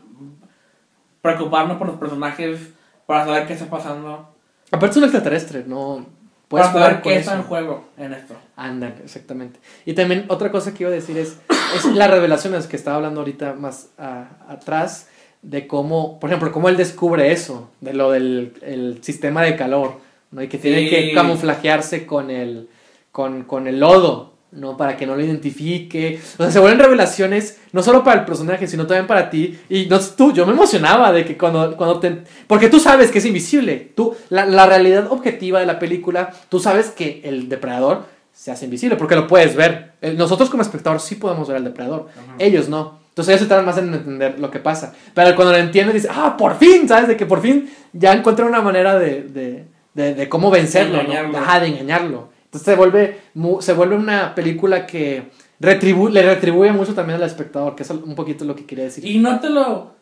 [1.21, 2.71] preocuparnos por los personajes,
[3.05, 4.27] para saber qué está pasando,
[4.71, 6.05] Aparte es un extraterrestre, no
[6.51, 8.35] puedes para jugar qué está en juego en esto.
[8.55, 9.59] Ándale, exactamente.
[9.85, 11.37] Y también otra cosa que iba a decir es,
[11.75, 15.07] es las revelaciones que estaba hablando ahorita más a- atrás,
[15.41, 19.95] de cómo, por ejemplo, cómo él descubre eso, de lo del el sistema de calor,
[20.29, 20.43] ¿no?
[20.43, 20.89] Y que tiene Sí.
[20.89, 22.69] que camuflajearse con el,
[23.11, 24.75] con, con el lodo, ¿no?
[24.77, 26.19] Para que no lo identifique.
[26.37, 29.59] O sea, se vuelven revelaciones no solo para el personaje, sino también para ti.
[29.69, 32.23] Y no tú, yo me emocionaba de que cuando, cuando te...
[32.47, 33.91] Porque tú sabes que es invisible.
[33.95, 38.65] Tú, la, la realidad objetiva de la película, tú sabes que el depredador se hace
[38.65, 39.93] invisible, porque lo puedes ver.
[40.01, 42.07] Eh, Nosotros como espectador sí podemos ver al depredador.
[42.11, 42.35] Ajá.
[42.39, 42.99] Ellos no.
[43.09, 44.93] Entonces ellos se tardan más en entender lo que pasa.
[45.13, 47.09] Pero cuando lo entienden, dicen, ah, por fin, ¿sabes?
[47.09, 51.03] De que por fin ya encuentran una manera de, de, de, de cómo vencerlo, De
[51.03, 51.09] ¿no?
[51.09, 51.37] engañarlo.
[51.37, 52.29] Ajá, de engañarlo.
[52.51, 53.21] Entonces se vuelve,
[53.61, 58.13] se vuelve una película que retribu le retribuye mucho también al espectador, que es un
[58.13, 59.05] poquito lo que quería decir.
[59.05, 59.93] Y no te lo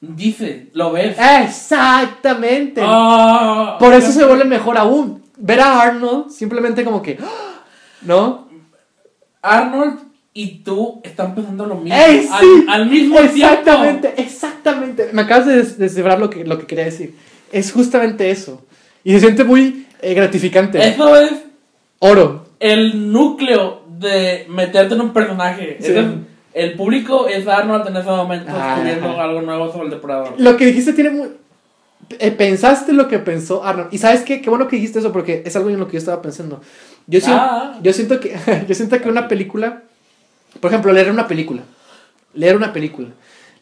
[0.00, 1.16] dice, lo ves.
[1.44, 2.80] Exactamente.
[2.84, 5.22] Ah, Por eso se vuelve mejor aún.
[5.36, 7.62] Ver a Arnold simplemente como que, ¡ah!
[8.02, 8.48] ¿no?
[9.40, 9.98] Arnold
[10.34, 11.96] y tú están pensando lo mismo.
[11.98, 12.66] ¡Ey, al, sí!
[12.68, 14.22] al mismo exactamente, tiempo.
[14.22, 15.08] exactamente.
[15.12, 17.14] Me acabas de des- descifrar lo que, lo que quería decir.
[17.52, 18.64] Es justamente eso.
[19.04, 20.84] Y se siente muy eh, gratificante.
[20.86, 21.32] Eso es
[22.04, 22.44] Oro.
[22.60, 25.76] el núcleo de meterte en un personaje.
[25.80, 25.90] Sí.
[25.90, 26.06] Ese es-
[26.54, 28.82] el público es Arnold en ese momento Ajá.
[28.82, 30.34] descubriendo algo nuevo sobre el depredador.
[30.38, 31.28] Lo que dijiste tiene muy...
[32.18, 33.88] eh, pensaste lo que pensó Arnold.
[33.92, 35.98] Y sabes qué, qué bueno que dijiste eso porque es algo en lo que yo
[35.98, 36.60] estaba pensando.
[37.06, 37.78] Yo, sien- Ah.
[37.82, 38.36] yo siento que
[38.68, 39.82] yo siento que una película,
[40.60, 41.62] por ejemplo, leer una película,
[42.34, 43.08] leer una película.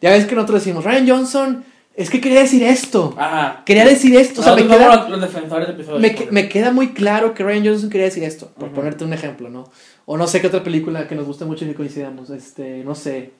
[0.01, 1.63] Ya ves que nosotros decimos, Ryan Johnson,
[1.95, 3.13] es que quería decir esto.
[3.17, 3.63] Ajá.
[3.65, 4.41] Quería decir esto.
[4.41, 6.01] O sea, me queda, somos los, los defensores de episodios.
[6.01, 9.13] me, que- me queda muy claro que Ryan Johnson quería decir esto, por ponerte un
[9.13, 9.69] ejemplo, ¿no?
[10.05, 12.95] O no sé qué otra película que nos gusta mucho y que coincidamos, este, no
[12.95, 13.31] sé.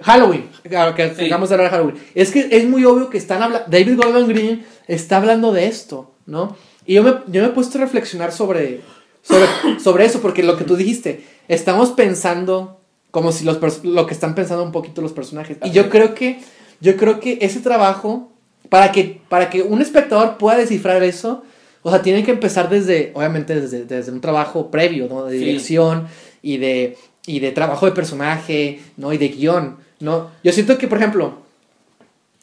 [0.00, 1.28] Halloween, claro, que Sí.
[1.28, 1.96] vamos a hablar de Halloween.
[2.14, 6.14] Es que es muy obvio que están hablando, David Gordon Green está hablando de esto,
[6.26, 6.56] ¿no?
[6.86, 8.80] Y yo me, yo me he puesto a reflexionar sobre,
[9.22, 9.46] sobre,
[9.80, 12.80] sobre eso, porque lo que tú dijiste, estamos pensando
[13.10, 15.56] como si los lo que están pensando un poquito los personajes.
[15.64, 16.38] Y yo creo que,
[16.80, 18.30] yo creo que ese trabajo,
[18.68, 21.42] para que, para que un espectador pueda descifrar eso,
[21.82, 25.24] o sea, tienen que empezar desde, obviamente, desde, desde un trabajo previo, ¿no?
[25.24, 25.44] De Sí.
[25.44, 26.06] dirección
[26.42, 29.12] y de, y de trabajo de personaje, ¿no?
[29.12, 30.30] Y de guion, ¿no?
[30.44, 31.34] Yo siento que, por ejemplo,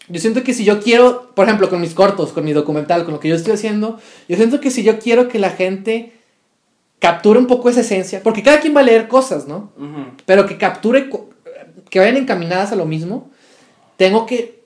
[0.08, 3.13] yo siento que si yo quiero, por ejemplo, con mis cortos, con mi documental, con
[3.15, 6.12] lo que yo estoy haciendo, yo siento que si yo quiero que la gente
[7.00, 9.71] capture un poco esa esencia, porque cada quien va a leer cosas, ¿no?
[10.26, 11.10] Pero que capture,
[11.89, 13.30] que vayan encaminadas a lo mismo,
[13.98, 14.64] tengo que,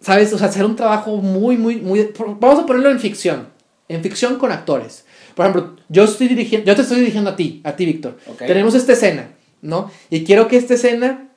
[0.00, 0.32] ¿sabes?
[0.32, 2.10] O sea, hacer un trabajo muy, muy, muy...
[2.40, 3.48] Vamos a ponerlo en ficción,
[3.88, 5.04] en ficción con actores.
[5.34, 8.16] Por ejemplo, yo estoy dirigiendo, yo te estoy dirigiendo a ti, a ti, Víctor.
[8.46, 9.28] Tenemos esta escena,
[9.62, 9.90] ¿no?
[10.10, 11.28] Y quiero que esta escena,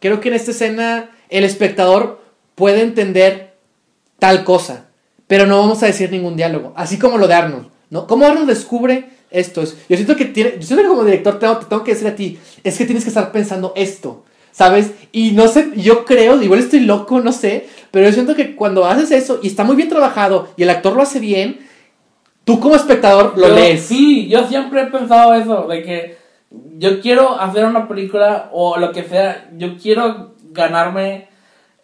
[0.00, 2.22] quiero que en esta escena el espectador
[2.54, 3.54] pueda entender
[4.18, 4.86] tal cosa,
[5.26, 8.06] pero no vamos a decir ningún diálogo, así como lo de Arnold, ¿no?
[8.06, 9.62] ¿Cómo Arnold descubre esto?
[9.62, 12.06] Es- Yo siento que tiene, yo siento que como director tengo, te tengo que decir
[12.06, 14.92] a ti, es que tienes que estar pensando esto, ¿sabes?
[15.10, 18.86] Y no sé, yo creo, igual estoy loco, no sé, pero yo siento que cuando
[18.86, 21.58] haces eso y está muy bien trabajado y el actor lo hace bien,
[22.44, 23.82] tú como espectador lo Yo- lees.
[23.82, 26.16] Sí, yo siempre he pensado eso, de que
[26.78, 31.26] yo quiero hacer una película o lo que sea, yo quiero ganarme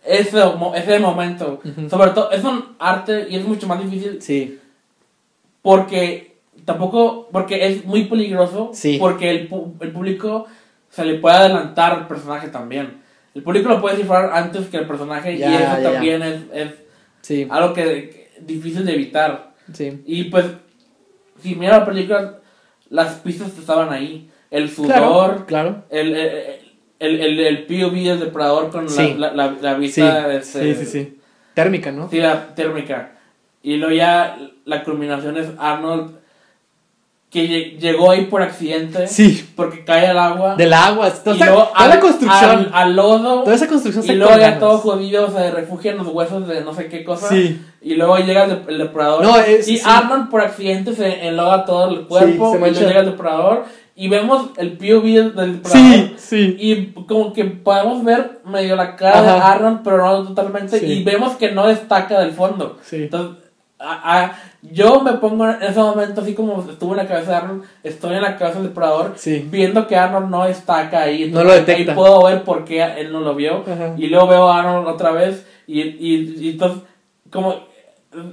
[0.07, 0.39] ese,
[0.77, 1.61] ese momento.
[1.65, 1.91] Ujú.
[1.91, 4.59] Sobre todo, es un arte y es mucho más difícil Sí,
[5.63, 8.97] porque tampoco, porque es muy peligroso, Sí.
[9.01, 9.49] porque el,
[9.81, 10.47] el público
[10.91, 13.01] se le puede adelantar al personaje también.
[13.35, 15.93] El público lo puede cifrar antes que el personaje Ya, y eso ya, ya.
[15.93, 16.75] también es, es
[17.23, 19.53] sí, algo que, difícil de evitar.
[19.73, 20.03] sí.
[20.05, 20.47] Y pues,
[21.41, 22.39] si mira la película,
[22.91, 24.29] las pistas estaban ahí.
[24.51, 25.85] El sudor, Claro, claro.
[25.91, 26.41] el, el,
[26.99, 29.15] el, el, el POV del depredador con Sí.
[29.17, 31.19] la, la, la, vista este, sí, sí, sí.
[31.55, 32.11] Térmica, ¿no?
[32.11, 33.13] sí, la térmica.
[33.63, 36.17] Y luego ya la culminación es Arnold,
[37.31, 40.57] que lle- llegó ahí por accidente, Sí, porque cae al agua.
[40.57, 41.09] del agua.
[41.09, 42.51] y Toda, luego toda la construcción.
[42.51, 43.43] Al, al lodo.
[43.45, 46.61] toda esa construcción Y está luego ya todo jodido, se refugia en los huesos de
[46.63, 47.29] no sé qué cosa.
[47.29, 47.61] Sí.
[47.83, 49.23] Y luego llega el, de- el depredador.
[49.23, 49.83] No, es- y sí.
[49.87, 52.51] Arnold por accidente se enloda todo el cuerpo.
[52.53, 53.65] se y luego llega el depredador.
[53.95, 55.65] Y vemos el POV del depredador.
[55.69, 56.57] Sí, sí.
[56.59, 59.53] Y como que podemos ver medio la cara de Ajá.
[59.53, 60.81] Arnold, pero no totalmente.
[60.81, 60.87] Sí.
[60.87, 62.79] Y vemos que no destaca del fondo.
[62.83, 62.97] Sí.
[63.05, 63.45] Entonces,
[63.81, 67.37] a- a- yo me pongo en ese momento, así como estuvo en la cabeza de
[67.39, 69.47] Arnold, estoy en la cabeza del depredador, Sí.
[69.51, 71.31] viendo que Arnold no destaca ahí.
[71.31, 71.93] No lo detecta.
[71.93, 73.65] Ahí puedo ver por qué él no lo vio.
[73.67, 73.95] Ajá.
[73.97, 75.47] Y luego veo a Arnold otra vez.
[75.67, 76.83] Y, y, y entonces,
[77.31, 77.55] como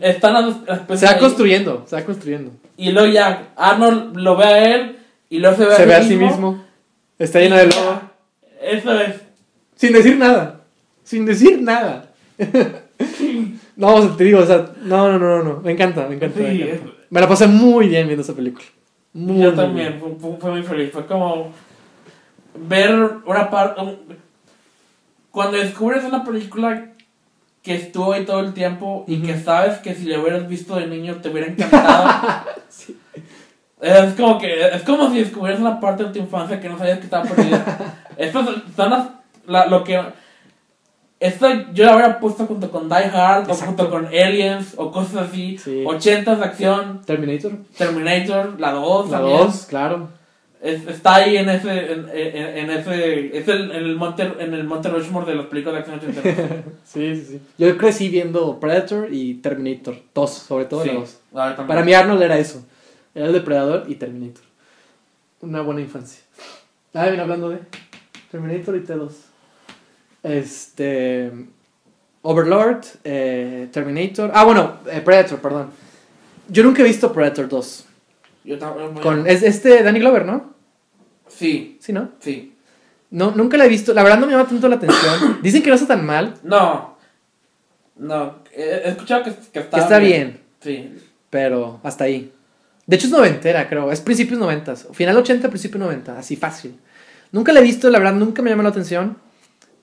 [0.02, 2.52] están las, las Se personas va ahí, construyendo, se va construyendo.
[2.76, 4.98] Y luego ya Arnold lo ve a él.
[5.30, 6.64] Y luego se ve, Se a, ve sí a sí mismo.
[7.20, 8.02] Está lleno de lodo.
[8.62, 9.16] Eso es.
[9.76, 10.62] Sin decir nada.
[11.04, 12.06] Sin decir nada.
[13.78, 15.62] no, te digo, o sea, no, no, no, no, no.
[15.62, 16.40] Me encanta, me encanta.
[16.40, 16.92] me, encanta.
[17.10, 18.66] Me la pasé muy bien viendo esa película.
[19.14, 20.92] Muy, Yo también, fue, muy feliz.
[20.92, 21.52] Fue como
[22.56, 22.94] ver
[23.26, 23.82] una parte.
[25.32, 26.92] Cuando descubres una película
[27.62, 30.88] que estuvo ahí todo el tiempo y que sabes que si la hubieras visto de
[30.88, 32.44] niño te hubiera encantado.
[33.80, 36.98] Es como que es como si descubrieras una parte de tu infancia que no sabías
[36.98, 37.96] que estaba perdida.
[38.18, 39.10] Estas son las,
[39.46, 40.02] la- lo que
[41.20, 45.30] esto yo la habría puesto junto con Die Hard o junto con Aliens o cosas
[45.30, 45.58] así.
[45.58, 45.84] Sí.
[45.86, 47.54] 80s de acción, Terminator.
[47.78, 49.38] Terminator, la 2 La también.
[49.40, 50.10] 2, claro.
[50.62, 54.54] Es- está ahí en ese en, en- en ese es el, en el monte en
[54.56, 56.50] el monte Rushmore de las películas de acción ochenteras.
[56.84, 57.42] Sí, sí, sí.
[57.60, 60.90] Yo crecí viendo Predator y Terminator 2, sobre todo Sí.
[60.90, 61.18] la 2.
[61.36, 61.68] Ah, también.
[61.68, 62.66] Para mí Arnold era eso.
[63.14, 64.44] Era el Depredador y Terminator.
[65.42, 66.22] Una buena infancia.
[66.94, 67.60] Ah, bien, hablando de
[68.32, 69.12] Terminator y T2.
[70.28, 71.32] Este.
[72.22, 74.32] Overlord, eh, Terminator.
[74.34, 75.70] Ah, bueno, eh, Predator, perdón.
[76.50, 77.86] Yo nunca he visto Predator 2.
[78.44, 78.94] Yo también.
[78.96, 80.54] Con, es este Danny Glover, ¿no?
[81.28, 82.12] Sí, Sí, ¿no?
[82.20, 82.54] sí.
[83.12, 83.94] No, nunca la he visto.
[83.94, 85.40] La verdad no me llama tanto la atención.
[85.42, 86.98] Dicen que no está tan mal, No.
[87.96, 88.40] No.
[88.54, 90.94] He escuchado que, que está, que está bien, Sí.
[91.30, 92.32] pero hasta ahí.
[92.86, 93.92] De hecho es noventera, creo.
[93.92, 94.88] Es principios noventas.
[94.94, 96.18] Final 80, principio 90.
[96.18, 96.78] Así fácil.
[97.32, 99.18] Nunca la he visto, la verdad nunca me llama la atención.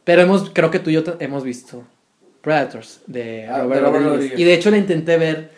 [0.04, 1.82] Pero hemos, creo que tú y yo hemos visto
[2.42, 4.38] Predators de Ah, Robert de Robert.
[4.38, 5.50] Y de hecho la intenté ver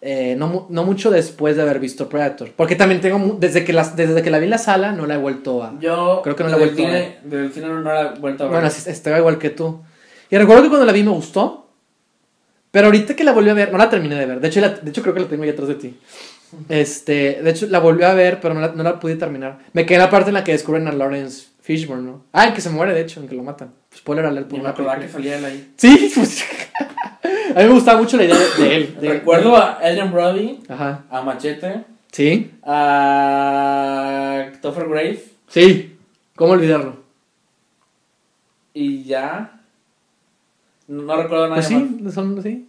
[0.00, 2.50] eh, no, no mucho después de haber visto Predator.
[2.54, 5.14] Porque también tengo, desde que, las, desde que la vi en la sala, no la
[5.14, 5.74] he vuelto a...
[5.80, 6.20] Yo.
[6.22, 8.46] Creo que no la he vuelto a cine, Del cine no la he vuelto a
[8.46, 8.52] ver.
[8.52, 9.80] Bueno, así estaba igual que tú.
[10.30, 11.64] Y recuerdo que cuando la vi me gustó.
[12.70, 14.40] Pero ahorita que la volví a ver, no la terminé de ver.
[14.40, 15.98] De hecho, la- de hecho creo que la tengo ahí atrás de ti.
[16.68, 19.58] Este, de hecho, la volví a ver, pero no la, no la pude terminar.
[19.72, 22.24] Me quedé en la parte en la que descubren a Lawrence Fishburne, ¿no?
[22.32, 23.74] Ah, en que se muere, de hecho, en que lo matan.
[23.94, 25.70] Spoiler alert por Ni me acordaba que salía él ahí.
[25.76, 26.42] Sí, pues.
[27.54, 28.96] a mí me gustaba mucho la idea de, de él.
[28.98, 31.04] de- Recuerdo a Adrian Brody, Ajá.
[31.10, 35.94] a Machete, Sí, a Topher Grace sí.
[36.36, 37.02] ¿Cómo olvidarlo?
[38.72, 39.60] y ya.
[40.86, 41.82] No recuerdo nada Pues más.
[41.82, 42.66] sí, son, sí.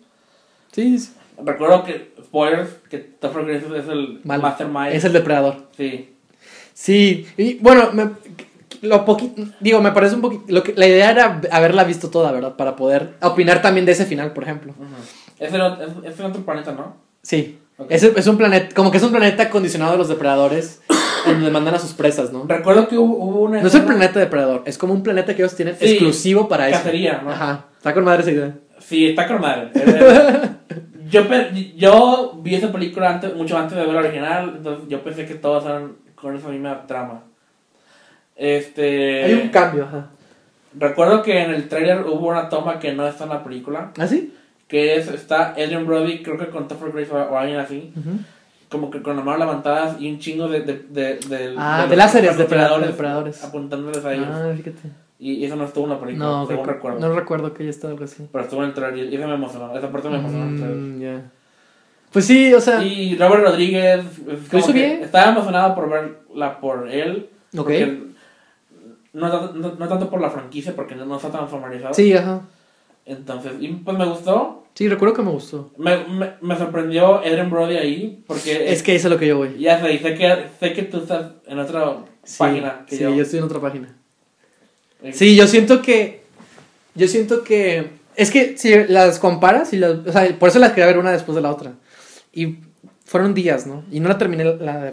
[0.74, 1.14] Sí, sí.
[1.42, 4.42] Recuerdo que, spoilers, que Topher Grace es el Malo.
[4.42, 4.92] Mastermind.
[4.92, 5.70] Es el depredador.
[5.78, 6.16] Sí.
[6.74, 8.10] Sí, y bueno, me,
[8.82, 12.32] lo poquito, digo, me parece un poquito, lo que, la idea era haberla visto toda,
[12.32, 12.56] ¿verdad?
[12.56, 14.74] Para poder opinar también de ese final, por ejemplo.
[15.40, 16.96] El, ot- es, otro planeta, ¿no?
[17.22, 17.88] Sí, Ok.
[17.90, 20.82] es, es un planeta, como que es un planeta acondicionado de los depredadores,
[21.26, 22.46] en donde mandan a sus presas, ¿no?
[22.48, 23.62] Recuerdo que hubo, hubo una.
[23.62, 26.68] No es el planeta depredador, es como un planeta que ellos tienen Sí, exclusivo para
[26.70, 26.78] eso.
[26.78, 27.32] cacería, ¿no?
[27.32, 28.54] Ajá, está con madre esa idea.
[28.80, 29.72] Sí, está con madre.
[31.10, 31.24] Yo,
[31.76, 35.34] yo vi esa película antes, mucho antes de ver la original, entonces yo pensé que
[35.34, 37.24] todas eran con esa misma trama.
[38.40, 39.26] Este.
[39.26, 40.08] Hay un cambio, ajá.
[40.78, 44.08] Recuerdo que en el trailer hubo una toma que no está en la película, ¿Ah,
[44.08, 44.34] sí?
[44.68, 48.18] que es, está Adrian Brody, creo que con Topher Grace o, alguien así, Ujú.
[48.70, 51.96] como que con las manos levantadas y un chingo de, de, de, de, Ah, de
[51.98, 53.44] láseres, de depredadores.
[53.44, 54.28] apuntándoles a ellos.
[54.32, 54.90] Ah, fíjate.
[55.18, 57.00] Y, eso no estuvo en la película, No, según recuerdo.
[57.00, 58.26] no recuerdo que haya estado algo así.
[58.32, 60.46] Pero estuvo en el trailer y eso me emocionó, esa parte me emocionó.
[60.46, 61.22] Mm, ya.
[62.14, 64.02] Pues sí, o sea, Y Robert Rodríguez
[64.50, 65.04] como hizo bien?
[65.04, 67.28] estaba emocionado por verla por él.
[67.54, 67.58] ok.
[67.64, 68.09] porque
[69.14, 71.94] No, tanto- no, no tanto por la franquicia, porque no, no está tan formalizado.
[71.94, 72.42] Sí, ajá.
[73.06, 74.64] Entonces, y pues me gustó.
[74.76, 75.72] Sí, recuerdo que me gustó.
[75.78, 79.38] Me, me, me sorprendió Adrian Brody ahí, porque Es que eso es lo que yo
[79.38, 79.58] voy.
[79.60, 83.14] ya sé, sé que, sé que tú estás en otra Sí, página que sí, yo.
[83.16, 83.96] yo estoy en otra página.
[85.02, 86.22] Eh, Sí, yo siento que.
[86.96, 87.90] Yo siento que.
[88.16, 89.92] Es que si las comparas y las.
[90.06, 91.74] O sea, por eso las quería ver una después de la otra.
[92.34, 92.58] Y
[93.06, 93.84] fueron días, ¿no?
[93.92, 94.92] Y no la terminé la de.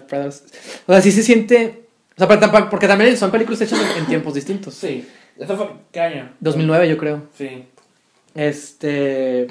[0.87, 1.86] O sea, sí se siente.
[2.19, 4.75] O sea, porque también son películas hechas en, tiempos distintos.
[4.75, 5.07] Sí.
[5.39, 6.31] ¿Eso fue qué año?
[6.41, 7.23] 2009, yo creo.
[7.37, 7.65] Sí.
[8.35, 9.49] Este.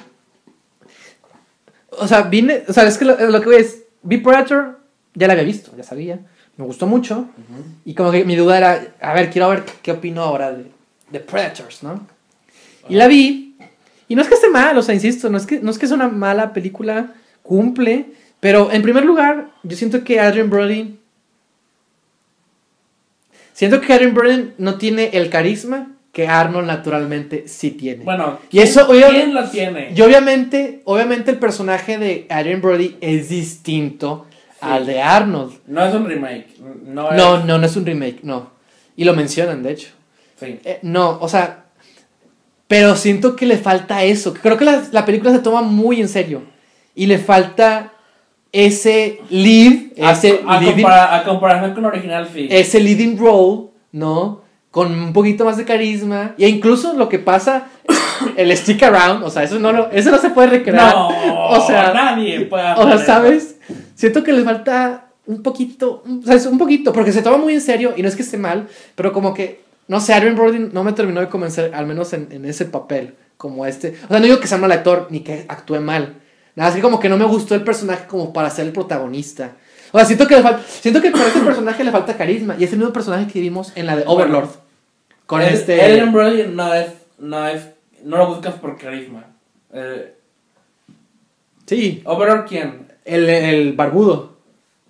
[1.92, 2.64] O sea, vine.
[2.68, 3.84] O sea, es que lo, lo que voy es.
[4.02, 4.80] Vi Predator,
[5.16, 6.20] ya la había visto, ya sabía.
[6.58, 7.28] Me gustó mucho.
[7.84, 10.72] Y como que mi duda era, a ver, quiero ver qué opino ahora de,
[11.12, 12.08] de Predators, ¿no?
[12.88, 13.58] Y la vi.
[14.08, 15.88] Y no es que esté mal, o sea, insisto, no es que, no es que
[15.88, 18.06] sea una mala película, cumple.
[18.40, 21.00] Pero en primer lugar, yo siento que Adrian Brody.
[23.56, 28.04] Siento que Adrian Brody no tiene el carisma que Arnold naturalmente sí tiene.
[28.04, 29.94] Bueno, Y eso, ¿quién, obvio- ¿quién la tiene?
[29.96, 34.26] Y obviamente, obviamente el personaje de Adrian Brody es distinto
[34.62, 35.54] al de Arnold.
[35.68, 36.48] No es un remake.
[36.86, 37.18] No es.
[37.18, 38.52] No, no, no es un remake, no.
[38.98, 39.88] Y lo mencionan, de hecho.
[40.40, 40.60] Sí.
[40.66, 41.66] Eh, no, o sea,
[42.68, 44.34] pero siento que le falta eso.
[44.34, 46.44] Creo que la, la película se toma muy en serio.
[46.94, 47.94] Y le falta
[48.56, 54.42] ese lead, A, ese, a leading, compara- a comparación con original, ese leading role, ¿no?
[54.72, 56.34] Con un poquito más de carisma.
[56.38, 57.68] Y incluso lo que pasa,
[58.38, 60.96] el stick around, o sea, eso no, lo, eso no se puede recrear.
[60.96, 61.10] no,
[61.50, 63.06] o sea, nadie puede O sea, eso.
[63.06, 63.56] ¿sabes?
[63.94, 66.46] Siento que le falta un poquito, un- ¿sabes?
[66.46, 69.12] Un poquito, porque se toma muy en serio y no es que esté mal, pero
[69.12, 72.46] como que, no sé, Adrian Brody no me terminó de convencer, al menos en, en
[72.46, 73.96] ese papel, como este.
[74.06, 76.16] O sea, no digo que sea mal actor ni que actúe mal.
[76.56, 79.54] Nada, que como que no me gustó el personaje como para ser el protagonista.
[79.92, 80.44] O sea, siento que, le
[80.82, 83.72] siento que para ese personaje le falta carisma y es el mismo personaje que vimos
[83.76, 84.50] en la de Overlord.
[85.26, 85.82] Con El- este...
[85.82, 86.88] Adrian Brody no es,
[87.20, 87.62] no es,
[88.04, 89.26] no lo buscas por carisma.
[89.74, 90.14] Eh,
[91.66, 92.88] Sí, Overall, ¿quién?
[93.06, 94.36] el, el barbudo.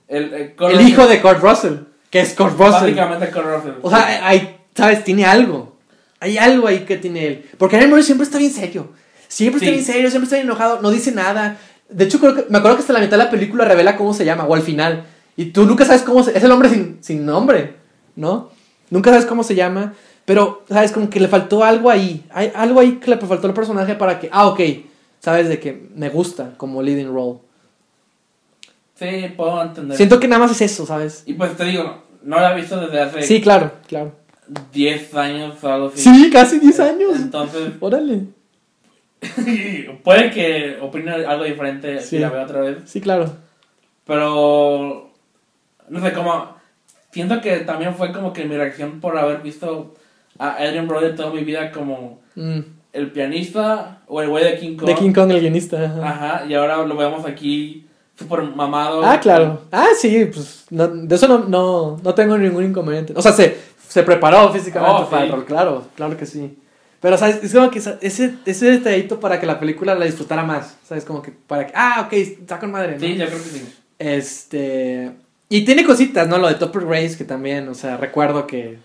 [0.08, 1.73] El, el, El hijo de Kurt Russell,
[2.10, 2.71] que es Kurt Russell.
[2.93, 3.73] Básicamente Kurt Russell.
[3.82, 5.04] O sea, hay, ¿sabes?
[5.04, 5.78] Tiene algo.
[6.19, 7.45] Hay algo ahí que tiene él.
[7.58, 8.89] Porque Aaron Murray siempre está bien serio.
[9.36, 11.58] Siempre está bien serio, siempre está bien enojado, no dice nada.
[11.89, 14.13] De hecho, creo que, me acuerdo que hasta la mitad de la película revela cómo
[14.13, 15.04] se llama, o al final.
[15.36, 16.38] Y tú nunca sabes cómo se...
[16.38, 17.76] Es el hombre sin, sin nombre,
[18.15, 18.50] ¿no?
[18.89, 19.93] Nunca sabes cómo se llama.
[20.24, 20.93] Pero, ¿sabes?
[20.93, 22.24] Como que le faltó algo ahí.
[22.30, 24.30] Hay algo ahí que le faltó al personaje para que...
[24.32, 24.62] Ah, ok.
[25.19, 27.39] Sabes de que me gusta como leading role.
[28.98, 29.98] Sí, puedo entender.
[29.98, 31.24] Siento que nada más es eso, ¿sabes?
[31.26, 34.13] Y pues te digo, no la he visto desde hace Sí, claro, claro.
[34.71, 36.00] 10 años o algo así.
[36.00, 37.15] Sí, casi 10 años.
[37.17, 38.28] Entonces, Órale.
[40.04, 42.08] puede que opine algo diferente Sí.
[42.08, 42.78] si la veo otra vez.
[42.86, 43.32] Sí, claro.
[44.06, 45.10] Pero,
[45.89, 46.56] no sé, como,
[47.12, 49.95] siento que también fue como que mi reacción por haber visto
[50.38, 52.60] a Adrian Brody toda mi vida como Mm.
[52.93, 54.88] el pianista o el güey de King Kong.
[54.88, 55.84] De King Kong, el guionista.
[55.84, 56.10] ajá.
[56.10, 59.04] Ajá, y ahora lo vemos aquí súper mamado.
[59.06, 59.62] Ah, claro.
[59.71, 63.13] Ah, sí, pues no- de eso no, no, no tengo ningún inconveniente.
[63.15, 65.28] O sea, se, se preparó físicamente Oh, para sí.
[65.30, 66.58] el rol, claro, claro que sí.
[67.06, 67.44] Pero, ¿sabes?
[67.44, 70.76] Es como que ese, ese detallito para que la película la disfrutara más.
[70.88, 71.06] ¿Sabes?
[71.06, 71.74] Como que para que.
[71.76, 72.94] Ah, ok, está con madre.
[72.94, 73.00] ¿no?
[73.00, 73.76] Sí, yo creo que sí.
[74.00, 75.12] Este.
[75.50, 76.39] Y tiene cositas, ¿no?
[76.39, 78.80] Lo de Topper Grace, que también, o sea, recuerdo que.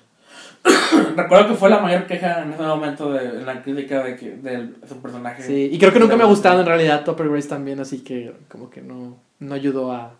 [1.16, 4.32] Recuerdo que fue la mayor queja en ese momento de en la crítica de que
[4.32, 5.42] de su personaje.
[5.42, 8.34] Sí, y creo que nunca me ha gustado en realidad Topper Grace también, así que
[8.50, 10.12] como que no, no ayudó a,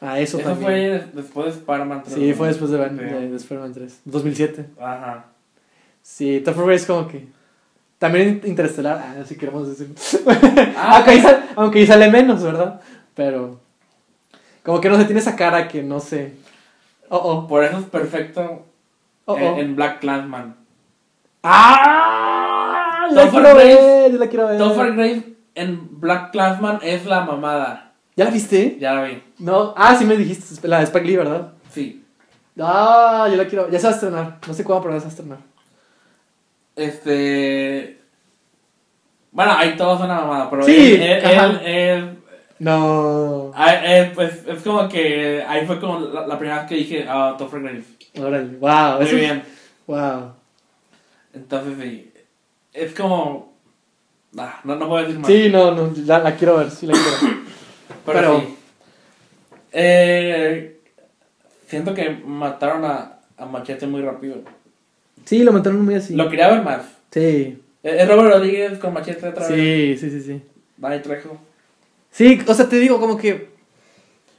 [0.00, 0.68] a eso, Eso también.
[0.68, 2.14] fue des- después de Spider-Man 3.
[2.16, 4.64] Sí, fue después de, de, de Spider-Man 3, 2007.
[4.80, 5.26] Ajá.
[6.08, 7.28] Sí, Topper Grace como que...
[7.98, 9.94] También Interestelar, ah, si queremos decir.
[10.76, 12.80] Ah, aunque, ahí sale, aunque ahí sale menos, ¿verdad?
[13.14, 13.60] Pero...
[14.64, 16.34] Como que no se tiene esa cara que no sé...
[17.10, 18.64] Oh, oh, Por eso es perfecto
[19.26, 19.58] oh, en, oh.
[19.58, 20.56] en Black Clansman.
[21.42, 23.06] ¡Ah!
[23.10, 24.58] La quiero ver, yo la quiero ver.
[24.58, 27.92] Topher Grace en Black Clansman es la mamada.
[28.16, 28.78] ¿Ya la viste?
[28.80, 29.22] Ya la vi.
[29.38, 31.52] No, ah, sí me dijiste, la de Spike Lee, ¿verdad?
[31.70, 32.04] Sí.
[32.58, 33.70] Ah, yo la quiero.
[33.70, 34.38] Ya se va a estrenar.
[34.46, 35.57] No sé cuándo, pero ya se va a estrenar.
[36.78, 37.98] Este.
[39.32, 41.46] Bueno, ahí todos son una mamada, pero Sí, él, él- ajá.
[41.46, 42.18] él- él-
[42.58, 43.52] No.
[43.84, 47.34] él, pues es como que ahí fue como la, la primera vez que dije, ah,
[47.38, 47.84] Topher Grace.
[48.18, 48.96] Órale, wow.
[48.96, 49.42] Muy eso es- bien.
[49.86, 50.32] Wow.
[51.34, 52.12] Entonces sí.
[52.72, 53.52] Es como.
[54.36, 55.26] Ah, no, no puedo decir más.
[55.30, 57.38] Sí, no, no, la, la quiero ver, sí la quiero ver.
[58.06, 58.54] Pero, Pero- sí.
[59.72, 60.80] Eh,
[61.66, 64.36] siento que mataron a, a Machete muy rápido.
[65.28, 66.14] Sí, lo mataron muy así.
[66.14, 66.86] Lo quería ver más.
[67.10, 67.20] Sí,
[67.82, 69.54] Eh, Es Robert Rodríguez con Machete otra vez.
[69.54, 70.42] sí, sí, sí, sí.
[70.78, 71.36] Dani Trejo.
[72.10, 73.50] Sí, o sea, te digo como que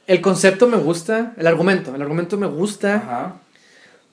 [0.07, 3.35] el concepto me gusta, el argumento, el argumento me gusta, Ajá.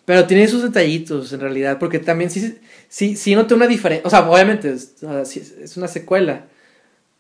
[0.04, 2.58] pero tiene sus detallitos en realidad, porque también sí,
[2.90, 6.44] sí, sí noté una diferencia, o sea, obviamente es, una secuela,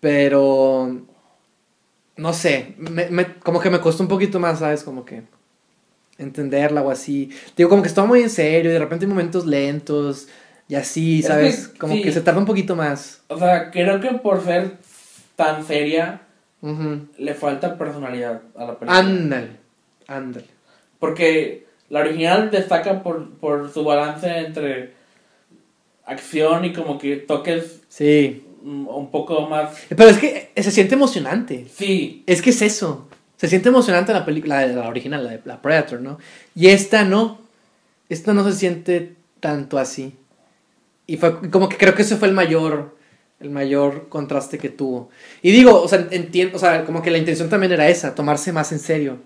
[0.00, 1.00] pero
[2.18, 4.84] no sé, me, me- como que me costó un poquito más, ¿sabes?
[4.84, 5.22] Como que
[6.18, 7.30] entenderla o así.
[7.56, 10.28] Digo, como que estaba muy en serio y de repente hay momentos lentos
[10.68, 11.68] y así, Es ¿sabes?
[11.68, 12.02] que, como sí.
[12.02, 13.22] que se tarda un poquito más.
[13.28, 14.76] O sea, creo que por ser
[15.36, 16.22] tan seria,
[17.18, 18.98] le falta personalidad a la película.
[18.98, 19.50] Ándale,
[20.08, 20.46] ándale.
[20.98, 24.94] Porque la original destaca por, por su balance entre
[26.04, 28.44] acción y como que toques Sí.
[28.62, 29.76] un poco más...
[29.90, 31.66] Pero es que se siente emocionante.
[31.72, 33.08] Sí, Es que es eso.
[33.36, 36.18] Se siente emocionante la película, la, la original, la de la Predator, ¿no?
[36.54, 37.40] Y esta no.
[38.08, 40.16] Esta no se siente tanto así.
[41.06, 42.96] Y fue como que creo que ese fue el mayor,
[43.40, 45.10] el mayor contraste que tuvo.
[45.42, 48.52] Y digo, o sea, entiendo, o sea, como que la intención también era esa, tomarse
[48.52, 49.18] más en serio.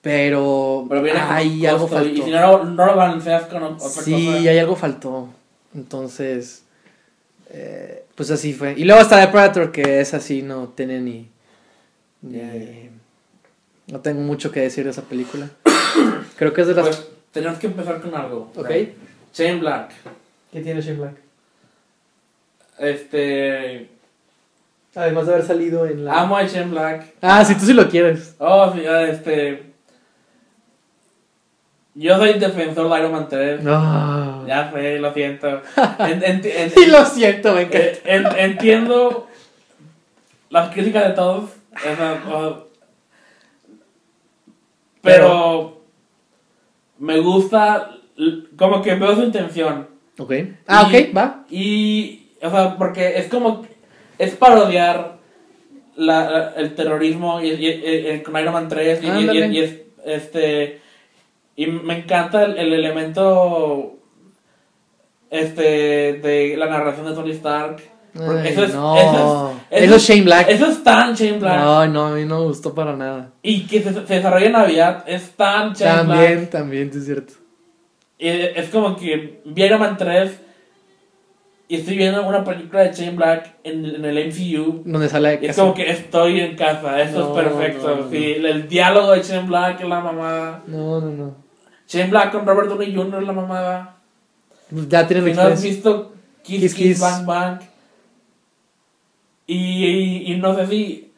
[0.00, 2.24] Pero, pero hay algo costo, Y faltó.
[2.24, 4.48] si no, no lo balanceas con otra Sí, cosa...
[4.50, 5.28] hay algo faltó.
[5.74, 6.64] Entonces,
[7.50, 8.74] eh, pues así fue.
[8.76, 11.28] Y luego está The Predator, que es así, no tiene ni.
[12.22, 12.90] ni-.
[13.92, 15.50] No tengo mucho que decir de esa película.
[16.36, 16.86] Creo que es de las.
[16.86, 18.50] Pues tenemos que empezar con algo.
[18.56, 18.70] ok.
[19.34, 19.90] Shane Black.
[20.50, 21.14] ¿Qué tiene Shane Black?
[22.78, 23.88] Este...
[24.94, 26.20] Además de haber salido en la.
[26.22, 27.14] Amo a Shane Black.
[27.20, 28.34] Ah, si tú sí lo quieres.
[28.38, 29.72] Oh, sí, ah, este...
[31.94, 33.62] Yo soy defensor de Iron Man 3.
[33.62, 34.46] No.
[34.46, 35.60] Ya sé, lo siento.
[35.98, 37.78] En- en- en- Y lo siento, me encanta.
[37.78, 39.28] eh, en- entiendo
[40.48, 41.50] las críticas de todos.
[41.84, 42.71] esa- o-
[45.02, 45.82] pero
[46.98, 47.90] me gusta,
[48.56, 49.88] como que veo su intención.
[50.18, 50.32] ok.
[50.66, 51.44] Ah, Y- ok, va.
[51.50, 53.66] Y, o sea, porque es como,
[54.18, 55.18] es parodiar
[55.96, 59.46] la, la- el terrorismo y, y- y- y- con Iron Man 3 y, y- Ándale.
[59.48, 60.80] y es, este,
[61.56, 63.96] y me encanta el, el elemento,
[65.30, 65.62] este,
[66.14, 67.82] de la narración de Tony Stark.
[68.14, 68.96] Ay, eso es- no.
[68.96, 70.48] eso es- Eso es Shane Black.
[70.50, 71.60] Eso es tan Shane Black.
[71.60, 73.30] No, no, a mí no me gustó para nada.
[73.42, 76.18] Y que se, se desarrolla en Navidad es tan Shane Black.
[76.18, 77.32] También, también, sí es cierto.
[78.18, 80.30] Y es como que vi Iron Man 3
[81.68, 84.82] y estoy viendo una película de Shane Black en, en el MCU.
[84.84, 87.88] Donde sale es como que estoy en casa, eso No, es perfecto.
[87.96, 90.62] no, no, sí, el diálogo de Shane Black es la mamada.
[90.66, 91.34] No, no, no.
[91.88, 93.22] Shane Black con Robert Downey Jr.
[93.22, 93.96] es la mamada.
[94.70, 97.00] Ya tienen Si no has visto Kiss Kiss, Kiss, Kiss.
[97.00, 97.60] Bang Bang.
[99.52, 101.12] Y, y, y no sé si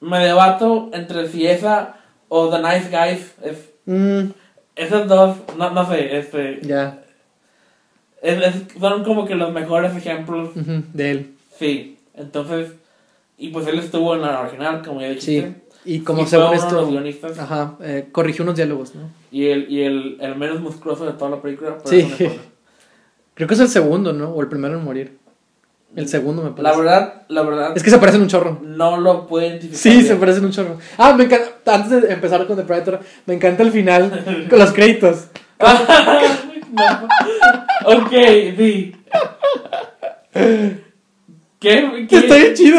[0.00, 1.96] me debato entre si esa
[2.28, 3.34] o The Nice Guys.
[3.42, 4.30] Es, Mm,
[4.76, 7.02] esas dos, no, no sé, este, ya.
[8.22, 10.50] es- es- son como que los mejores ejemplos.
[10.56, 11.34] Ujú, de él.
[11.58, 12.72] Sí, entonces,
[13.38, 15.48] y pues él estuvo en la original, como ya dijiste.
[15.48, 15.56] Sí.
[15.84, 16.86] Y como Y según los esto.
[16.88, 17.38] guionistas.
[17.40, 19.10] Ajá, eh, corrigió unos diálogos, ¿no?
[19.32, 21.78] Y el, y el, el menos musculoso de toda la película.
[21.82, 22.08] pero Sí.
[23.34, 24.28] Creo que es el segundo, ¿no?
[24.30, 25.18] O el primero en morir.
[25.94, 26.80] El segundo me La parece.
[26.80, 28.58] verdad, la verdad, Es que se parecen un chorro.
[28.62, 29.78] no lo puedo identificar.
[29.78, 30.06] Sí, bien.
[30.06, 30.78] se parecen un chorro.
[30.96, 31.74] Ah, me encanta.
[31.74, 35.26] Antes de empezar con The Predator, me encanta el final con los créditos.
[37.84, 38.10] Ok,
[38.56, 38.96] sí.
[40.32, 42.06] ¿Qué?
[42.08, 42.16] qué?
[42.16, 42.78] Está bien chido.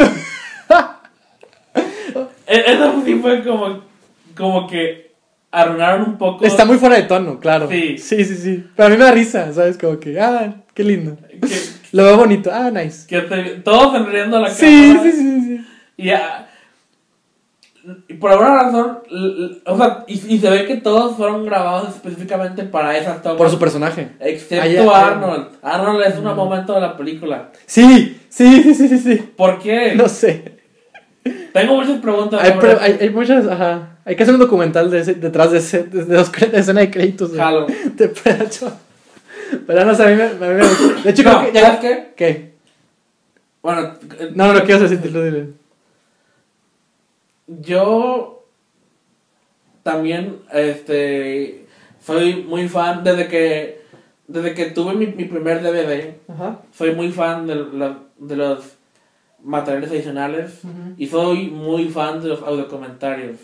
[2.48, 3.82] E- Eso sí fue como,
[4.36, 5.12] como que
[5.52, 6.44] arruinaron un poco.
[6.46, 7.68] Está muy fuera de tono, claro.
[7.70, 7.98] Sí.
[7.98, 8.66] Sí, sí, sí.
[8.76, 9.78] Pero a mí me da risa, ¿sabes?
[9.78, 11.18] Como que, ah, qué lindo.
[11.42, 11.60] Que,
[11.94, 12.50] Lo veo bonito.
[12.54, 13.08] Ah, nice.
[13.08, 15.12] que te- todos sonriendo a la Sí, cámara.
[15.12, 15.66] sí, sí, sí.
[15.98, 16.50] Y ya.
[18.08, 19.00] Y por alguna razón,
[19.66, 23.38] o sea, y, y se ve que todos fueron grabados específicamente para esas tomas.
[23.38, 24.10] Por su personaje.
[24.22, 25.48] Excepto Arnold.
[25.62, 27.52] Arnold es un momento de la película.
[27.66, 29.16] Sí, sí, sí, sí, sí.
[29.36, 29.96] ¿Por qué?
[29.96, 30.60] No sé.
[31.54, 32.42] Tengo muchas preguntas.
[32.42, 33.98] Hay, pre- hay, hay muchas, ajá.
[34.06, 36.80] Hay que hacer un documental de ese- detrás de, ese, de, de los de escena
[36.82, 37.32] de créditos.
[37.34, 37.68] de- Jalo.
[37.96, 38.74] De Predator.
[39.68, 41.02] Pero no sé, a mí me, a mí me gusta.
[41.04, 41.80] De hecho, No, creo que ¿sabes ya.
[41.82, 42.14] qué?
[42.16, 42.54] ¿Qué?
[43.62, 45.48] Bueno, eh, No, no, no quiero decir, dilo, dilo.
[47.48, 48.44] yo
[49.84, 51.66] también este
[52.00, 53.82] soy muy fan desde que
[54.28, 56.60] desde que tuve mi, mi primer DVD Ajá.
[56.74, 58.76] soy muy fan de, la- de los
[59.44, 60.62] materiales adicionales
[60.98, 63.38] y soy muy fan de los audiocomentarios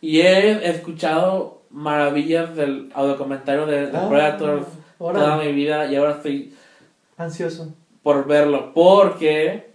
[0.00, 4.66] y he escuchado maravillas del audiocomentario de, de Ah, Predator
[5.08, 6.54] toda mi vida y ahora estoy
[7.16, 7.74] Ansioso.
[8.02, 9.70] por verlo porque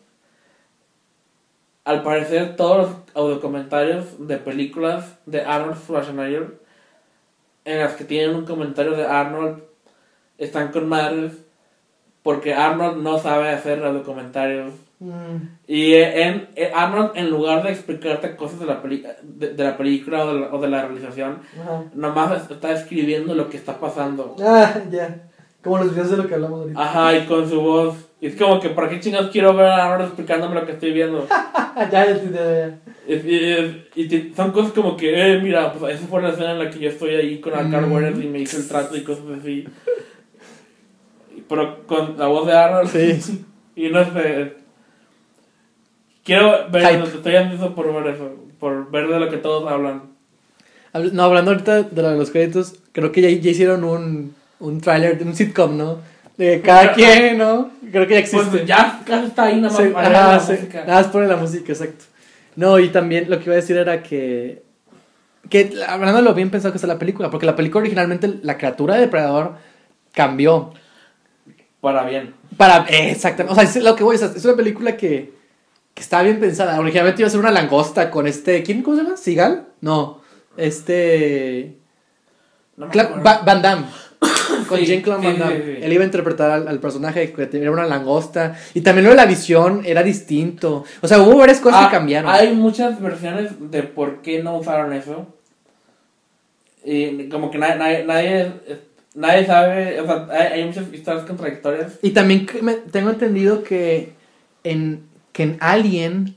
[1.84, 6.60] al parecer todos los audiocomentarios de películas de Arnold Schwarzenegger
[7.66, 9.64] en las que tienen un comentario de Arnold
[10.38, 11.34] están con madres
[12.22, 14.74] porque Arnold no sabe hacer audiocomentarios
[15.68, 19.76] y en, en- Arnold en lugar de explicarte cosas de la, peli- de, de la
[19.78, 21.84] película o de la, o de la realización Ajá.
[21.94, 25.22] nomás está escribiendo lo que está pasando Ah, ya.
[25.62, 26.80] Como los videos de lo que hablamos ahorita.
[26.82, 27.96] Ajá, y con su voz.
[28.22, 30.92] Y es como que, ¿para qué chingados quiero ver a Arnold explicándome lo que estoy
[30.94, 31.28] viendo?
[31.76, 32.80] Ya, ya, ya, ya.
[33.06, 36.52] Y, y- y te- son cosas como que, eh, mira, pues esa fue la escena
[36.54, 38.22] en la que yo estoy ahí con la Carl Mm.
[38.22, 39.68] Y me hice el trato y cosas así.
[41.50, 42.90] Pero con la voz de Arnold.
[42.90, 43.46] Sí.
[43.76, 44.54] y no sé.
[46.26, 47.04] Quiero ver, Hype.
[47.04, 48.32] estoy ansioso por ver eso.
[48.60, 50.02] Por ver de lo que todos hablan.
[50.94, 54.36] Habl- No, hablando ahorita de lo de los créditos, creo que ya, ya hicieron un,
[54.60, 56.00] un tráiler de un sitcom, ¿no?
[56.38, 57.70] De cada quien, ¿no?
[57.92, 58.48] Creo que ya existe.
[58.50, 59.84] Pues ya casi está ahí nada más.
[59.84, 60.52] Sí, para ajá, la sí.
[60.54, 60.84] música.
[60.86, 62.06] Nada más pone la música, exacto.
[62.56, 64.64] No, y también lo que iba a decir era que.
[65.50, 68.58] Que hablando de lo bien pensado que está la película, porque la película originalmente, la
[68.58, 69.58] criatura de Depredador
[70.12, 70.74] cambió.
[71.82, 72.34] Para bien.
[72.58, 72.86] Para.
[72.90, 73.52] eh, exactamente.
[73.52, 75.35] O sea, es lo que voy, o sea, es una película que.
[75.96, 76.80] Que estaba bien pensada.
[76.80, 78.62] Originalmente iba a ser una langosta con este.
[78.62, 78.84] ¿Quién?
[78.84, 79.18] ¿Cómo se llama?
[79.18, 79.66] ¿Sigal?
[79.82, 80.22] No.
[80.58, 81.78] Este.
[82.78, 82.88] No
[83.46, 83.86] Van Damme.
[84.68, 85.64] Con Sí, Jean-Claude sí, Van Damme.
[85.64, 85.78] sí.
[85.82, 88.56] Él iba a interpretar al, al personaje que era una langosta.
[88.74, 90.84] Y también lo de la visión era distinto.
[91.02, 92.30] O sea, hubo varias cosas Ah, que cambiaron.
[92.32, 95.28] Hay muchas versiones de por qué no usaron eso.
[96.84, 98.52] Y como que nadie, nadie, nadie,
[99.16, 101.94] nadie sabe, o sea, hay, muchas historias contradictorias.
[102.02, 104.14] Y también me- tengo entendido que
[104.64, 106.34] en, que en Alien.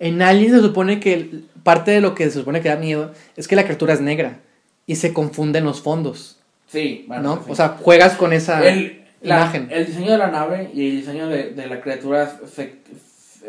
[0.00, 1.30] En Alien se supone que
[1.62, 4.40] parte de lo que se supone que da miedo es que la criatura es negra.
[4.84, 6.38] Y se confunden los fondos.
[6.66, 7.36] Sí, bueno, ¿No?
[7.44, 7.50] sí.
[7.52, 9.68] O sea, juegas con esa el, la- imagen.
[9.70, 12.74] el diseño de la nave y el diseño de, de la criatura se,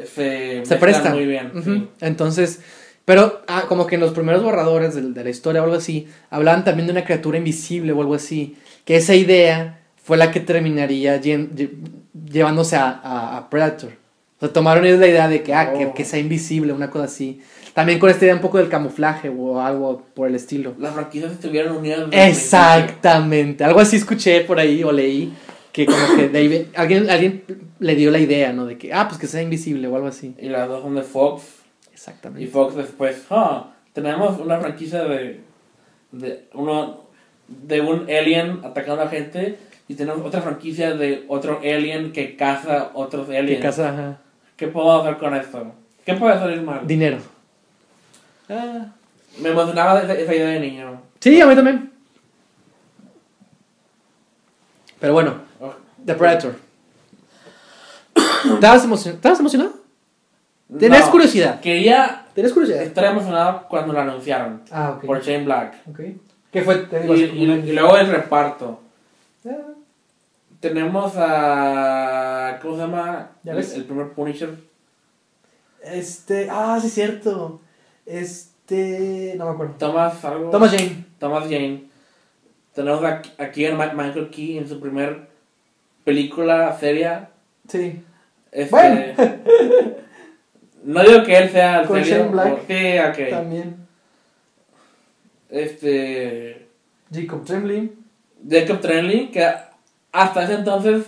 [0.05, 1.09] se, presta.
[1.13, 1.51] muy bien.
[1.63, 1.87] Sí.
[2.01, 2.59] Entonces,
[3.05, 6.07] pero ah, como que en los primeros borradores de, de la historia o algo así,
[6.29, 8.55] hablaban también de una criatura invisible o algo así,
[8.85, 11.71] que esa idea fue la que terminaría lle- lle-
[12.31, 13.91] llevándose a, a- a Predator.
[14.37, 15.93] O sea, tomaron ellos la idea de que, ah, que, Oh.
[15.93, 17.41] que sea invisible, una cosa así.
[17.73, 20.73] También con esta idea un poco del camuflaje o algo por el estilo.
[20.79, 22.07] Las franquicias estuvieron unidas.
[22.11, 25.33] Exactamente, algo así escuché por ahí o leí
[25.71, 27.43] que como que David, alguien, alguien
[27.79, 28.65] le dio la idea, ¿no?
[28.65, 30.33] De que, ah, pues que sea invisible o algo así.
[30.39, 31.43] Y las dos son de Fox.
[31.89, 32.47] Y Exactamente.
[32.47, 35.39] Fox después, ah, tenemos una franquicia de,
[36.11, 37.03] de, uno,
[37.47, 39.57] de un alien atacando a gente
[39.87, 43.61] y tenemos otra franquicia de otro alien que caza otros Que aliens.
[43.61, 44.21] casa, ajá.
[44.57, 45.71] ¿Qué podemos hacer con esto?
[46.05, 46.85] ¿Qué puede salir mal?
[46.85, 47.17] Dinero.
[48.49, 48.87] Ah.
[49.39, 51.01] Me emocionaba esa, esa idea de niño.
[51.19, 51.91] Sí, a mí también.
[54.99, 55.73] Pero bueno, Oh.
[56.05, 56.55] The Predator.
[58.53, 59.15] ¿Estabas emocionado?
[59.17, 59.71] ¿Estabas emocionado?
[60.79, 61.59] ¿Tenés No, curiosidad?
[61.61, 62.83] Quería ¿Tenés curiosidad?
[62.83, 64.61] estar emocionado cuando lo anunciaron.
[64.71, 65.05] Ah, ok.
[65.05, 65.75] Por Shane Black.
[65.89, 65.99] Ok.
[66.51, 66.75] ¿Qué fue?
[66.77, 68.79] Te digo, y luego el reparto.
[69.45, 69.51] Ah,
[70.59, 72.59] Tenemos a.
[72.61, 73.31] ¿Cómo se llama?
[73.43, 73.73] ¿Ya El, ves?
[73.73, 74.49] el primer Punisher.
[75.83, 76.47] Este.
[76.49, 77.61] Ah, sí, es cierto.
[78.05, 79.35] Este.
[79.37, 79.75] No me acuerdo.
[79.77, 80.49] Thomas algo.
[80.49, 81.05] Thomas Jane.
[81.19, 81.83] Thomas Jane.
[82.73, 85.27] Tenemos a, aquí a Michael Key en su primer
[86.03, 87.29] película seria.
[87.67, 88.03] Sí.
[88.51, 89.01] Este, Bueno.
[90.83, 92.23] no digo que él sea el Con serio.
[92.23, 92.59] Shane Black.
[92.67, 93.29] Sí, ok.
[93.29, 93.87] También.
[95.49, 96.67] Este.
[97.11, 97.93] Jacob Tremblay.
[98.49, 99.47] Jacob Trenley, que
[100.21, 101.05] hasta ese entonces,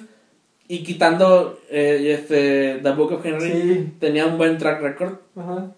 [0.68, 3.94] y quitando eh, este, The Book of Henry, Sí.
[4.00, 5.16] tenía un buen track record.
[5.36, 5.72] Ajá.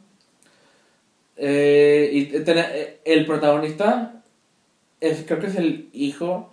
[1.38, 4.22] Eh, y tenía- eh, el protagonista
[5.00, 6.52] es, creo que es el hijo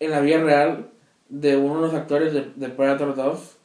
[0.00, 0.90] en la vida real
[1.28, 3.56] de uno de los actores de, de Predator 2.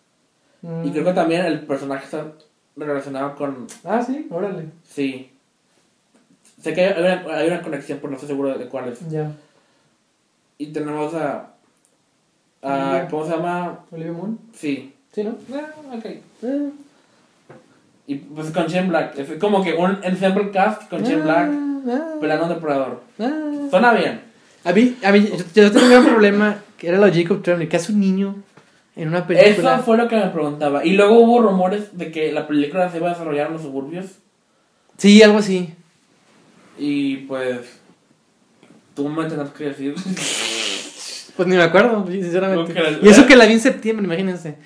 [0.61, 0.87] Mm.
[0.87, 2.31] Y creo que también el personaje está
[2.75, 3.67] relacionado con...
[3.83, 4.65] Ah, sí, órale.
[4.87, 5.31] Sí.
[6.61, 8.99] Sé que hay una, hay una conexión, pero no estoy seguro de cuál es.
[9.09, 9.31] Ya.
[10.57, 11.55] Y tenemos a...
[12.61, 13.07] a Olivia.
[13.09, 13.79] ¿Cómo se llama?
[13.91, 14.39] Olivia Moon.
[14.53, 14.93] Sí.
[15.13, 15.35] Sí, ¿no?
[15.53, 16.05] Ah, ok.
[16.43, 16.69] Ah.
[18.07, 19.17] Y pues con Shane Black.
[19.17, 21.49] Es como que un ensemble cast con Shane Black
[21.87, 23.01] Ah, peleando un depredador.
[23.19, 23.67] ah.
[23.69, 24.21] Suena bien.
[24.65, 27.41] A mí, a mí, yo, yo tengo un gran problema, que era lo de Jacob
[27.41, 28.35] Tremblay, que hace un niño
[28.95, 29.75] en una película.
[29.75, 30.83] Eso fue lo que me preguntaba.
[30.85, 34.05] Y luego hubo rumores de que la película se iba a desarrollar en los suburbios.
[34.97, 35.73] Sí, algo así.
[36.77, 37.79] Y pues.
[38.95, 39.95] Tú me tendrás que decir.
[41.39, 42.73] Pues ni me acuerdo, sinceramente.
[43.01, 44.57] Y eso que la vi en septiembre, imagínense.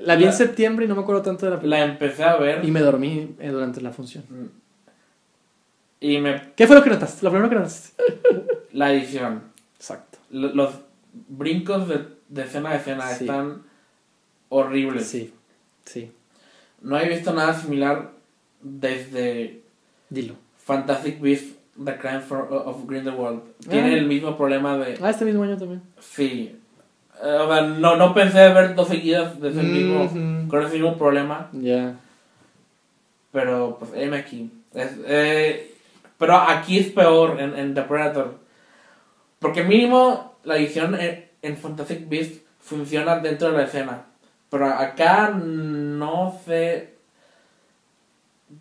[0.00, 1.78] La vi en septiembre y no me acuerdo tanto de la película.
[1.78, 2.64] La empecé a ver.
[2.64, 4.24] Y me dormí eh, durante la función.
[6.00, 6.50] Y me.
[6.56, 7.24] ¿Qué fue lo que notaste?
[7.24, 8.02] Lo primero que notaste.
[8.72, 9.42] La edición.
[9.76, 10.18] Exacto.
[10.30, 10.74] Lo- Los
[11.28, 13.24] brincos de, de escena a escena Sí.
[13.24, 13.62] están
[14.48, 15.06] horribles.
[15.06, 15.32] Sí,
[15.84, 16.10] sí.
[16.82, 18.10] No he visto nada similar
[18.62, 19.62] desde
[20.10, 20.34] Dilo.
[20.64, 23.42] Fantastic Beasts The Crime for- of Grindelwald.
[23.68, 23.98] Tiene Ah.
[23.98, 24.98] el mismo problema de.
[25.02, 25.82] Ah, este mismo año también.
[26.00, 26.58] Sí.
[27.22, 30.96] Eh, o sea, no, no pensé ver dos seguidas de ese mismo, con ese mismo
[30.98, 31.48] problema.
[31.52, 31.96] Ya.
[33.32, 34.50] Pero pues heme aquí.
[34.74, 35.74] Es, eh,
[36.18, 38.38] pero aquí es peor en, en The Predator.
[39.38, 44.04] Porque mínimo la edición en, en Fantastic Beasts funciona dentro de la escena.
[44.50, 46.94] Pero acá no sé.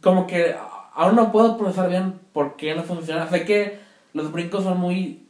[0.01, 0.55] Como que
[0.95, 3.29] aún no puedo procesar bien por qué no funciona.
[3.29, 3.79] Sé que
[4.13, 5.21] los brincos son muy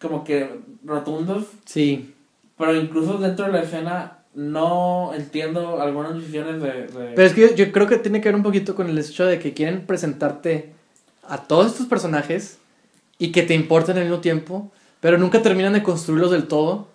[0.00, 1.44] como que rotundos.
[1.64, 2.14] Sí.
[2.58, 6.86] Pero incluso dentro de la escena no entiendo algunas decisiones de...
[6.88, 8.98] de- Pero es que yo, yo creo que tiene que ver un poquito con el
[8.98, 10.72] hecho de que quieren presentarte
[11.28, 12.58] a todos estos personajes
[13.18, 16.88] y que te importen al mismo tiempo, pero nunca terminan de construirlos del todo.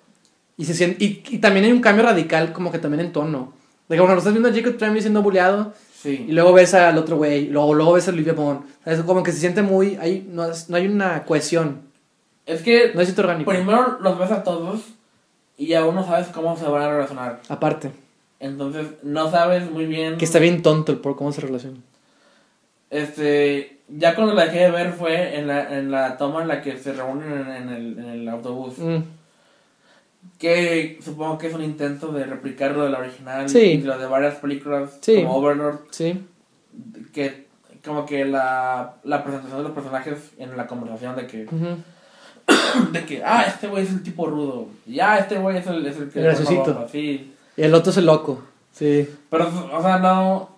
[0.57, 3.53] Y, se sien- y, y también hay un cambio radical, como que también en tono.
[3.88, 6.26] De que cuando estás viendo a Jacob Tremblay siendo bulleado Sí.
[6.30, 8.62] y luego ves al otro güey, luego, luego ves a Olivia Bond.
[8.86, 9.97] Es como que se siente muy.
[9.97, 11.82] Hay, no, no hay una cohesión,
[12.45, 13.52] Es que no es orgánico.
[13.52, 14.82] primero los ves a todos
[15.58, 17.41] y aún no sabes cómo se van a relacionar.
[17.50, 17.91] Aparte,
[18.39, 20.18] Entonces no sabes muy bien...
[20.18, 21.80] que está bien tonto el por cómo se relaciona.
[22.89, 26.62] Este, ya cuando la dejé de ver fue en la, en la toma en la
[26.62, 28.78] que se reúnen en, en el, en el autobús.
[28.80, 29.00] Mm,
[30.40, 33.60] Que supongo que es un intento de replicar lo de la original Sí.
[33.60, 35.18] y lo de varias películas Sí.
[35.18, 35.80] como Overlord.
[35.92, 36.26] sí.
[37.14, 37.48] Que
[37.86, 41.46] como que la, la presentación de los personajes en la conversación de que,
[42.92, 44.68] de que ah, este güey es el tipo rudo.
[44.88, 46.20] Y ah, este güey es el, es el que...
[46.20, 46.74] El graciosito.
[46.74, 47.34] bomba", Sí.
[47.58, 48.42] Y el otro es el loco.
[48.72, 49.10] Sí.
[49.30, 50.58] Pero, o sea, no...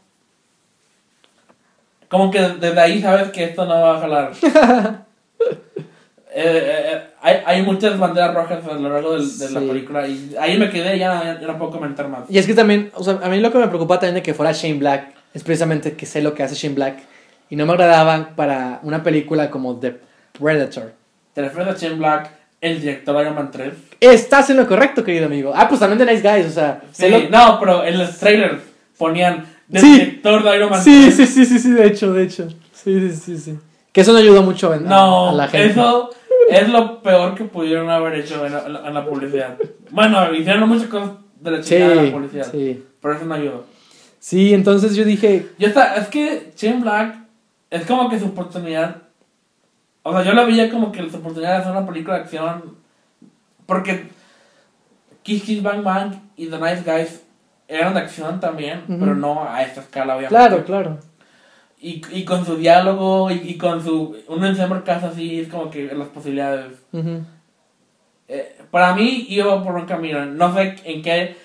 [2.09, 4.31] Como que desde ahí sabes que esto no va a jalar.
[6.33, 9.25] Eh, eh, eh, hay, hay muchas banderas rojas a lo largo de la
[9.59, 9.67] Sí.
[9.67, 12.21] película y ahí me quedé ya, ya, no puedo comentar más.
[12.29, 14.33] Y es que también, o sea, a mí lo que me preocupa también de que
[14.33, 16.99] fuera Shane Black es precisamente que sé lo que hace Shane Black
[17.49, 19.97] y no me agradaba para una película como The
[20.39, 20.93] Predator.
[21.33, 22.29] Te refieres a Shane Black,
[22.61, 23.73] el director de Iron Man 3.
[23.99, 25.51] Estás en lo correcto, querido amigo.
[25.53, 28.61] Ah, pues también de Nice Guys, o sea, Sí, lo- no, pero en los trailers
[28.97, 29.91] ponían del Sí.
[29.99, 31.15] director de Iron Man Sí, 3.
[31.15, 32.47] sí, sí, sí, sí, de hecho, de hecho.
[32.73, 33.59] Sí, sí, sí, sí.
[33.91, 35.71] Que eso no ayudó mucho a, a- No, a la gente.
[35.71, 36.09] eso
[36.51, 39.57] es lo peor que pudieron haber hecho en la, en publicidad.
[39.89, 42.85] Bueno, hicieron muchas cosas de la Sí, chingada en la publicidad, sí.
[43.01, 43.65] pero eso no ayudó.
[44.19, 47.15] Sí, entonces yo dije, Yo está, es que Shane Black
[47.69, 48.97] es como que su oportunidad.
[50.03, 52.75] O sea, yo la veía como que su oportunidad de hacer una película de acción.
[53.65, 54.09] Porque
[55.23, 57.23] Kiss Kiss Bang Bang y The Nice Guys
[57.67, 60.35] eran de acción también, pero no a esta escala, obviamente.
[60.35, 60.97] Claro, claro.
[61.83, 64.15] Y, y con su diálogo y, y con su.
[64.27, 66.73] Un ensemble casa así, es como que las posibilidades.
[68.27, 70.25] Eh, para mí iba por un camino.
[70.25, 71.35] No sé en qué.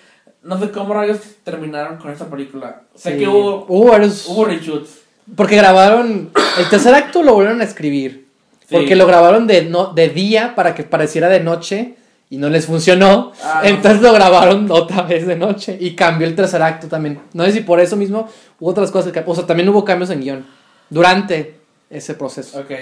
[0.43, 2.83] No sé cómo rayos terminaron con esta película.
[2.95, 3.19] Sé Sí.
[3.21, 3.65] que hubo.
[3.69, 5.01] Hubo varios- Hubo reshoots.
[5.35, 6.31] Porque grabaron.
[6.59, 8.27] El tercer acto lo volvieron a escribir.
[8.69, 8.75] Sí.
[8.77, 11.95] Porque lo grabaron de, no, de día para que pareciera de noche.
[12.29, 13.33] Y no les funcionó.
[13.43, 13.69] Ah, no.
[13.69, 15.77] entonces lo grabaron otra vez de noche.
[15.81, 17.21] Y cambió el tercer acto también.
[17.33, 19.13] No sé si por eso mismo hubo otras cosas.
[19.13, 20.47] Que, o sea, también hubo cambios en guion.
[20.91, 22.59] Durante ese proceso.
[22.61, 22.73] Ok.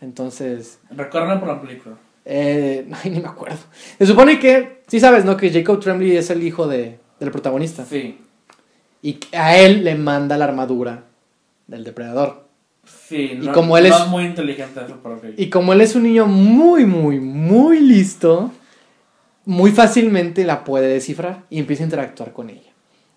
[0.00, 0.78] Entonces.
[0.90, 1.96] Recuerden por la película.
[2.24, 3.58] Eh, ay, ni me acuerdo.
[3.98, 4.82] Se supone que.
[4.86, 5.36] Sí sabes, ¿no?
[5.36, 7.84] Que Jacob Tremblay es el hijo de, del protagonista.
[7.84, 8.18] Sí.
[9.02, 11.04] Y a él le manda la armadura
[11.66, 12.44] del depredador.
[12.84, 13.30] Sí.
[13.34, 14.98] Y no, como él no es- muy inteligente eso.
[15.36, 18.50] Y como él es un niño muy, muy, muy listo,
[19.44, 22.70] muy fácilmente la puede descifrar y empieza a interactuar con ella.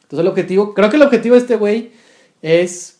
[0.03, 1.91] Entonces el objetivo, creo que el objetivo de este güey
[2.41, 2.99] es...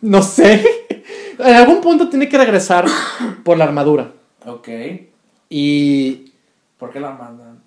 [0.00, 0.64] No sé.
[1.38, 2.86] En algún punto tiene que regresar
[3.44, 4.10] por la armadura.
[4.46, 4.68] Ok.
[5.50, 6.32] Y
[6.78, 7.60] ¿Por qué la mandan?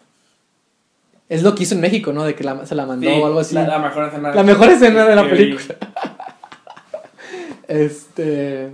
[1.29, 2.23] es lo que hizo en México, ¿no?
[2.23, 3.53] De que la- se la mandó Sí, o algo así.
[3.53, 4.33] La, la mejor escena.
[4.33, 5.75] La mejor escena de la película.
[7.67, 8.71] Este.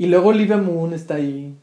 [0.00, 1.54] Y luego Olivia Moon está ahí.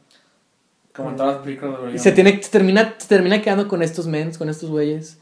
[0.94, 3.82] Como en todas las películas de Y se, tiene, se, termina, se termina quedando con
[3.82, 5.18] estos mens, con estos güeyes.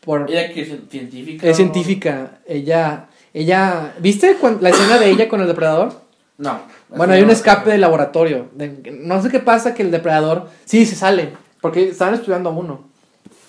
[0.00, 1.46] Por, Ella que es científica.
[1.46, 2.38] es o- científica.
[2.46, 3.08] Ella.
[3.34, 3.92] Ella.
[4.00, 5.92] ¿Viste cuan- la escena de ella con el depredador?
[6.38, 6.60] No.
[6.88, 8.46] Bueno, hay un escape del laboratorio.
[8.54, 10.48] De- no sé qué pasa que el depredador.
[10.64, 11.34] Sí, se sale.
[11.60, 12.80] Porque estaban estudiando a uno.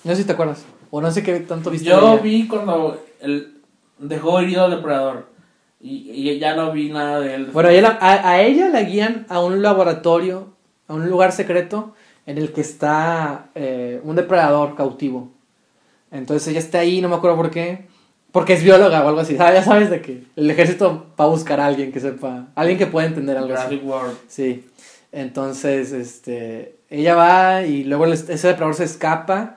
[0.04, 0.62] No sé si te acuerdas.
[0.90, 1.88] O no sé qué tanto viste.
[1.88, 3.54] de Yo vi cuando él
[3.98, 5.29] dejó herido al depredador.
[5.80, 7.46] Y, y ya no vi nada de él.
[7.46, 10.48] Bueno, a ella, a, a ella la guían a un laboratorio,
[10.88, 11.94] a un lugar secreto
[12.26, 15.30] en el que está eh, un depredador cautivo.
[16.10, 17.86] Entonces ella está ahí, no me acuerdo por qué.
[18.32, 19.36] Porque es bióloga o algo así.
[19.38, 22.78] Ah, Ya sabes de que el ejército va a buscar a alguien que sepa, alguien
[22.78, 23.80] que pueda entender algo así.
[23.82, 24.16] World.
[24.28, 24.64] Sí.
[25.12, 29.56] Entonces, este, ella va y luego ese depredador se escapa.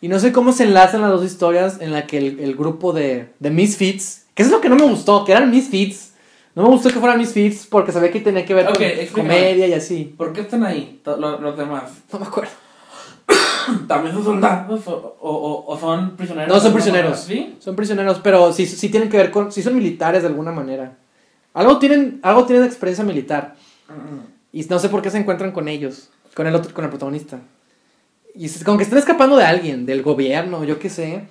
[0.00, 2.92] Y no sé cómo se enlazan las dos historias en la que el, el grupo
[2.92, 6.12] de, de Misfits, que eso es lo que no me gustó, que eran Misfits.
[6.54, 8.74] No me gustó que fueran Misfits porque sabía que tenía que ver con
[9.22, 10.14] comedia y así.
[10.16, 11.84] ¿Por qué están ahí to- lo- los, demás?
[12.12, 12.50] No me acuerdo.
[13.88, 16.52] ¿También son soldados o, o, son prisioneros?
[16.54, 17.20] No, son prisioneros.
[17.20, 17.54] ¿Sí?
[17.58, 20.96] Son prisioneros, pero sí, sí tienen que ver con, sí son militares de alguna manera.
[21.54, 23.54] Algo tienen, algo tienen de experiencia militar.
[24.52, 27.40] Y no sé por qué se encuentran con ellos, con el otro, con el protagonista.
[28.34, 31.24] Y es como que están escapando de alguien, del gobierno, yo qué sé.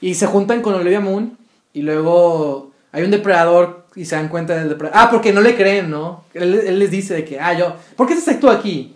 [0.00, 1.38] Y se juntan con Olivia Moon.
[1.74, 4.98] Y luego hay un depredador y se dan cuenta del depredador.
[4.98, 6.24] Ah, porque no le creen, ¿no?
[6.32, 8.94] Él, él les dice de que, ah, yo, ¿por qué estás tú aquí?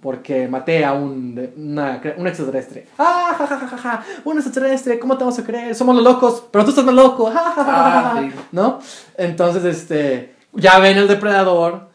[0.00, 2.88] Porque maté a un, una, un extraterrestre.
[2.98, 5.74] Ah, ja, ja, ja, ja, un extraterrestre, ¿cómo te vamos a creer?
[5.74, 7.30] Somos los locos, pero tú estás más loco.
[7.30, 8.32] Ja, ja, ja, ja, ja, Ah, ja", sí.
[8.52, 8.80] ¿No?
[9.16, 11.88] Entonces, este, ya ven el depredador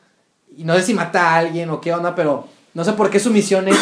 [0.56, 3.20] y no sé si mata a alguien o qué onda, pero no sé por qué
[3.20, 3.78] su misión es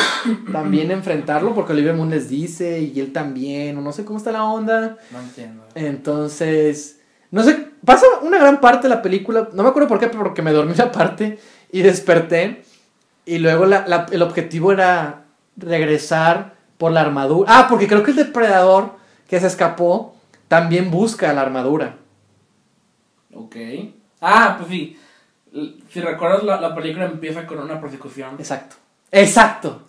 [0.52, 4.32] también enfrentarlo, porque Olivia Moon les dice y él también, o no sé cómo está
[4.32, 4.98] la onda.
[5.12, 5.64] No entiendo.
[5.76, 7.00] Entonces,
[7.32, 10.42] no sé, pasa una gran parte de la película, no me acuerdo por qué, porque
[10.42, 11.40] me dormí la parte
[11.72, 12.64] y desperté.
[13.26, 15.26] Y luego la- la- el objetivo era
[15.56, 17.50] regresar por la armadura.
[17.56, 18.96] Ah, porque creo que el depredador
[19.30, 20.16] que se escapó
[20.48, 21.96] también busca la armadura.
[23.34, 23.56] Ok.
[24.20, 24.98] Ah, pues sí.
[25.90, 28.36] Si recuerdas, la, la película empieza con una persecución.
[28.40, 28.76] Exacto.
[29.12, 29.82] Exacto.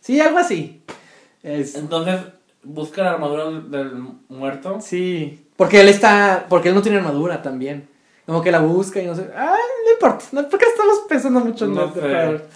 [0.00, 0.82] Sí, algo así.
[1.42, 2.20] Es- Entonces,
[2.62, 3.92] busca la armadura del,
[4.28, 4.78] muerto.
[4.80, 5.38] sí.
[5.56, 6.46] Porque él está.
[6.48, 7.88] Porque él no tiene armadura también.
[8.26, 9.30] Como que la busca y no sé.
[9.36, 9.54] Ah,
[9.84, 10.24] no importa.
[10.32, 12.00] No, ¿Por qué estamos pensando mucho en No el sé.
[12.00, 12.46] depredador?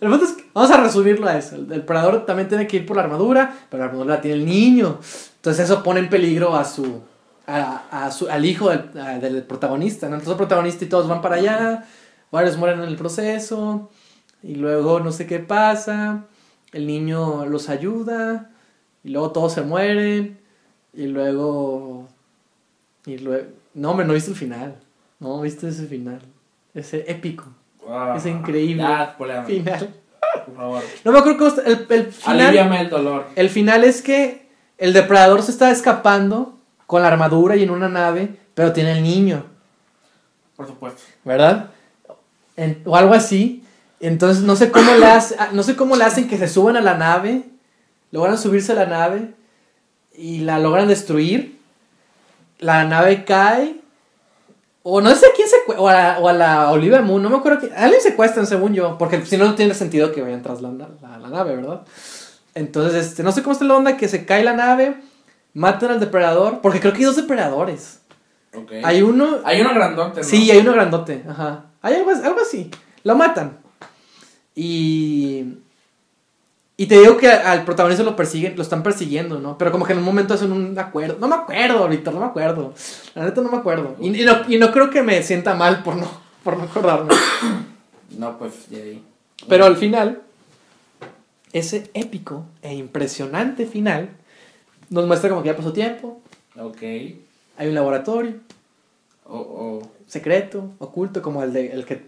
[0.00, 1.56] El punto es que- vamos a resumirlo a eso.
[1.56, 4.46] El depredador también tiene que ir por la armadura, pero la armadura la tiene el
[4.46, 4.98] niño.
[5.36, 7.02] Entonces eso pone en peligro a su.
[7.46, 10.08] A, a su al hijo del, a- del protagonista.
[10.08, 10.14] ¿no?
[10.14, 11.84] Entonces el protagonista y todos van para allá.
[12.32, 13.90] Varios mueren en el proceso.
[14.42, 16.24] Y luego no sé qué pasa.
[16.72, 18.50] El niño los ayuda.
[19.04, 20.38] Y luego todos se mueren.
[20.94, 22.08] Y luego.
[23.06, 23.46] Y luego.
[23.74, 24.76] No, hombre, no viste el final.
[25.20, 26.20] No viste ese final.
[26.74, 27.44] Ese épico.
[27.88, 28.82] Ah, Es increíble.
[28.82, 29.14] Ya,
[29.46, 29.94] Final.
[30.46, 30.82] por favor.
[31.04, 31.62] No me acuerdo cómo está.
[31.62, 32.40] El, el final.
[32.40, 33.26] Aliviame el dolor.
[33.36, 37.88] El final es que el depredador se está escapando con la armadura y en una
[37.88, 39.44] nave, pero tiene el niño.
[40.56, 41.02] Por supuesto.
[41.24, 41.70] ¿verdad?
[42.56, 43.62] En- o algo así.
[44.00, 46.76] Entonces no sé cómo le hace- ah, no sé cómo le hacen que se suban
[46.76, 47.44] a la nave,
[48.12, 49.32] logran subirse a la nave
[50.14, 51.58] y la logran destruir.
[52.58, 53.80] La nave cae
[54.88, 55.80] O no sé a quién secuestran.
[55.84, 57.72] O, a la- o a la Olivia Moon, no me acuerdo quién.
[57.72, 58.96] A alguien secuestran, según yo.
[58.98, 61.80] Porque si no, no tiene sentido que vayan tras la, la- la nave, ¿verdad?
[62.54, 64.96] Entonces, este, no sé cómo está la onda que se cae la nave,
[65.54, 66.60] matan al depredador.
[66.60, 67.98] Porque creo que hay dos depredadores.
[68.84, 69.38] Hay uno.
[69.44, 70.26] Hay uno grandote, ¿no?
[70.26, 71.24] Sí, hay uno grandote.
[71.28, 71.64] Ajá.
[71.82, 72.70] Hay algo, algo así.
[73.02, 73.58] Lo matan.
[74.56, 75.44] Y.
[76.78, 79.56] Y te digo que al protagonista lo persiguen, lo están persiguiendo, ¿no?
[79.56, 81.16] Pero como que en un momento hacen un acuerdo.
[81.18, 82.74] No me acuerdo, Víctor, no me acuerdo.
[83.14, 83.96] La neta no me acuerdo.
[83.98, 86.06] Y, y no, y no creo que me sienta mal por no,
[86.42, 87.14] por no acordarme.
[88.18, 89.02] No, pues, ya ahí.
[89.48, 90.22] Pero al final,
[91.52, 94.10] ese épico e impresionante final
[94.90, 96.20] nos muestra como que ya pasó tiempo,
[96.58, 96.82] Ok.
[96.82, 98.34] hay un laboratorio
[99.28, 102.02] O, o, secreto, oculto, como el, de, el que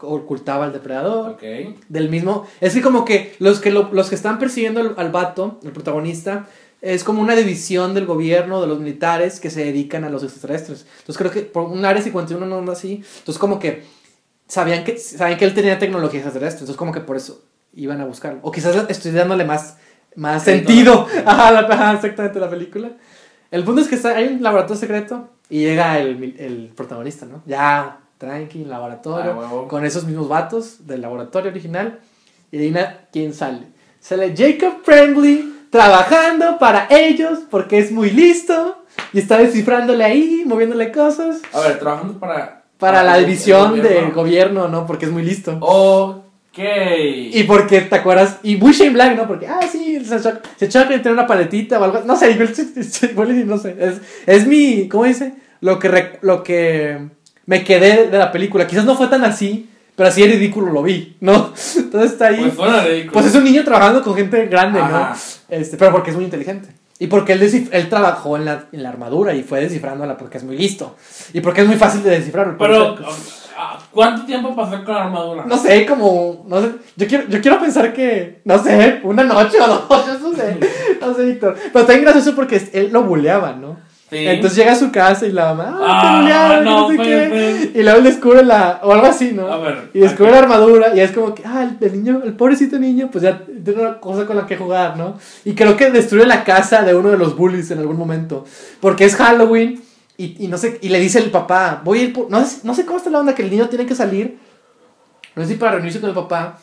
[0.00, 1.32] ocultaba al depredador.
[1.32, 1.42] ok.
[1.88, 2.46] Del mismo.
[2.60, 5.72] Es que como que los que, lo- los que están persiguiendo al, al vato, el
[5.72, 6.46] protagonista,
[6.80, 10.86] es como una división del gobierno, de los militares que se dedican a los extraterrestres.
[11.00, 13.02] Entonces creo que por un área 51 no anda así.
[13.18, 13.82] Entonces como que
[14.46, 16.60] sabían que sabían que él tenía tecnología extraterrestre.
[16.60, 17.42] Entonces como que por eso
[17.74, 18.38] iban a buscarlo.
[18.42, 19.76] O quizás estoy dándole más,
[20.16, 22.92] más Sí, sentido a la, exactamente la película.
[23.50, 27.42] El punto es que está, hay un laboratorio secreto y llega el, protagonista, ¿no?
[27.46, 31.98] Ya, tranqui, laboratorio Ah, con esos mismos vatos del laboratorio original.
[32.52, 33.66] Y adivina quién sale.
[34.00, 40.90] Sale Jacob Friendly trabajando para ellos porque es muy listo y está descifrándole ahí, moviéndole
[40.92, 41.40] cosas.
[41.52, 42.64] A ver, trabajando para...
[42.78, 44.86] Para la el- el división del gobierno, ¿no?
[44.86, 45.58] Porque es muy listo.
[46.52, 46.58] Ok.
[47.32, 48.38] Y porque, ¿te acuerdas?
[48.42, 49.28] Y muy Shane Black, ¿no?
[49.28, 52.00] Porque, ah, sí, se choca, se choca tiene una paletita o algo.
[52.04, 53.76] No sé, igual, no sé.
[53.78, 55.34] Es, es mi, ¿cómo dice?
[55.60, 56.98] Lo que, rec- lo que
[57.46, 58.66] me quedé de la película.
[58.66, 61.52] Quizás no fue tan así, pero así de ridículo lo vi, ¿no?
[61.76, 62.52] Entonces está ahí.
[62.56, 63.12] Pues ridículo.
[63.12, 65.14] Pues es un niño trabajando con gente grande, Ajá.
[65.50, 65.56] ¿no?
[65.56, 66.68] Este, pero porque es muy inteligente.
[66.98, 70.44] Y porque él, él trabajó en la, en la armadura y fue descifrándola porque es
[70.44, 70.96] muy listo.
[71.32, 72.56] Y porque es muy fácil de descifrar.
[72.58, 72.96] Pero,
[73.92, 75.44] ¿cuánto tiempo pasó con la armadura?
[75.46, 76.44] no sé, como.
[76.46, 76.70] No sé.
[76.96, 78.40] Yo quiero, yo quiero pensar que.
[78.44, 79.82] No sé, una noche o dos.
[80.06, 80.58] Yo no sé.
[81.00, 81.56] No sé, Víctor.
[81.72, 83.76] Pero también gracioso porque él lo buleaba, ¿no?
[84.10, 84.26] Sí.
[84.26, 85.78] Entonces llega a su casa y la mamá.
[85.80, 87.30] Ah, ¡Ah, que no No sé puede qué.
[87.30, 87.76] ser.
[87.76, 88.80] Y luego él descubre la.
[88.82, 89.46] O algo así, ¿no?
[89.52, 89.90] A ver.
[89.94, 93.08] Y descubre la armadura y es como que, ah, el, el niño, el pobrecito niño,
[93.12, 95.16] pues ya tiene una cosa con la que jugar, ¿no?
[95.44, 98.44] Y creo que destruye la casa de uno de los bullies en algún momento.
[98.80, 99.80] Porque es Halloween
[100.22, 102.60] y, y no sé, y le dice el papá, voy a ir por, no sé,
[102.64, 104.38] no sé cómo está la onda que el niño tiene que salir,
[105.34, 106.58] no sé si para reunirse con el papá,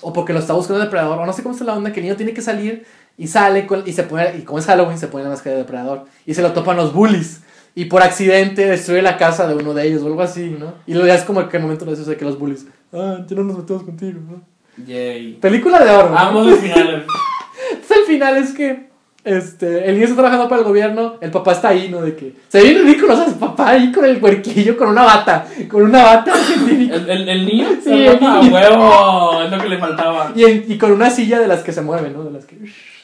[0.00, 2.00] o porque lo está buscando el depredador, o no sé cómo está la onda que
[2.00, 2.84] el niño tiene que salir
[3.16, 5.62] y sale con- y se pone, y como es Halloween, se pone la máscara de
[5.62, 7.42] depredador y se lo topan los bullies.
[7.76, 10.74] Y por accidente destruye la casa de uno de ellos o algo así, ¿no?
[10.86, 13.42] Y ya es como que el momento eso de que los bullies, ah, ya no
[13.44, 14.42] nos metemos contigo, ¿no?
[14.86, 15.34] Yay.
[15.40, 16.10] Película de oro.
[16.10, 16.18] ¿no?
[16.18, 17.04] Ambos los finales.
[17.72, 18.90] Entonces el final es que
[19.24, 22.02] este, el niño está trabajando para el gobierno, el papá está ahí, ¿no?
[22.02, 25.82] De que se ve ridículo, el papá ahí con el huerquillo, con una bata, con
[25.82, 26.94] una bata científica.
[26.96, 27.68] ¿El, el, el niño?
[27.76, 28.52] Sí, Se el niño.
[28.54, 29.42] huevo.
[29.42, 30.32] Es lo que le faltaba.
[30.36, 32.22] Y, en- y con una silla de las que se mueven, ¿no?
[32.24, 32.56] De las que,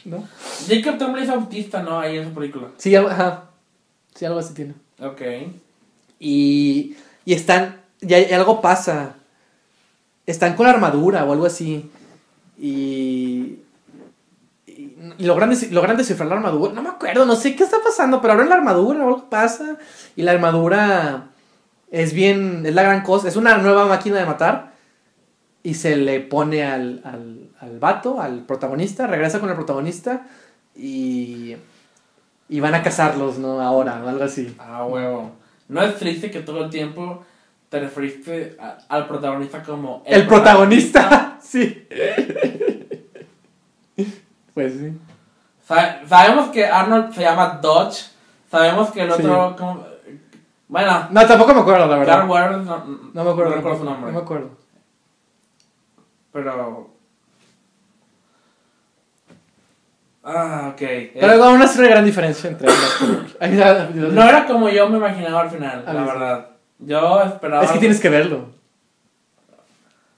[0.05, 0.29] ¿no?
[0.69, 1.99] Jacob Tremblay es autista, ¿no?
[2.01, 2.69] Ahí en esa película.
[2.77, 3.45] Sí, algo, ajá.
[4.15, 4.75] Sí, algo así tiene.
[5.01, 5.23] Ok.
[6.19, 9.15] Y, y están, y, hay- algo pasa.
[10.27, 11.91] Están con la armadura o algo así.
[12.61, 13.57] Y,
[15.21, 16.73] y, y logran, desi- logran descifrar la armadura.
[16.73, 19.77] No me acuerdo, no sé qué está pasando, pero abren la armadura o algo pasa.
[20.17, 21.25] Y la armadura
[21.91, 23.29] es bien, es la gran cosa.
[23.29, 24.71] Es una nueva máquina de matar.
[25.63, 30.27] Y se le pone al, al, al vato, al protagonista, regresa con el protagonista.
[30.75, 31.57] Y,
[32.49, 33.61] y van a cazarlos, ¿no?
[33.61, 34.55] Ahora, o algo así.
[34.59, 35.33] Ah, huevo.
[35.69, 37.23] ¿No es triste que todo el tiempo
[37.69, 41.39] te referiste a- al protagonista como El, protagonista.
[41.43, 41.87] sí.
[44.55, 44.93] pues sí.
[45.71, 48.11] Sa- sabemos que Arnold se llama Dodge.
[48.51, 49.23] Sabemos que el Sí.
[49.25, 49.55] otro.
[49.57, 49.87] como-
[50.67, 52.17] Bueno, No, tampoco me acuerdo, la verdad.
[52.19, 53.51] Carl Weathers, no, No me acuerdo.
[53.51, 54.13] No recuerdo su nombre.
[54.13, 54.51] No me acuerdo.
[56.33, 56.91] Pero.
[60.25, 60.81] Ah, ok.
[61.15, 65.51] Pero aún así hay una gran diferencia entre no era como yo me imaginaba al
[65.51, 66.47] final, A la verdad.
[66.81, 67.63] Yo esperaba.
[67.65, 68.51] Es que tienes que verlo.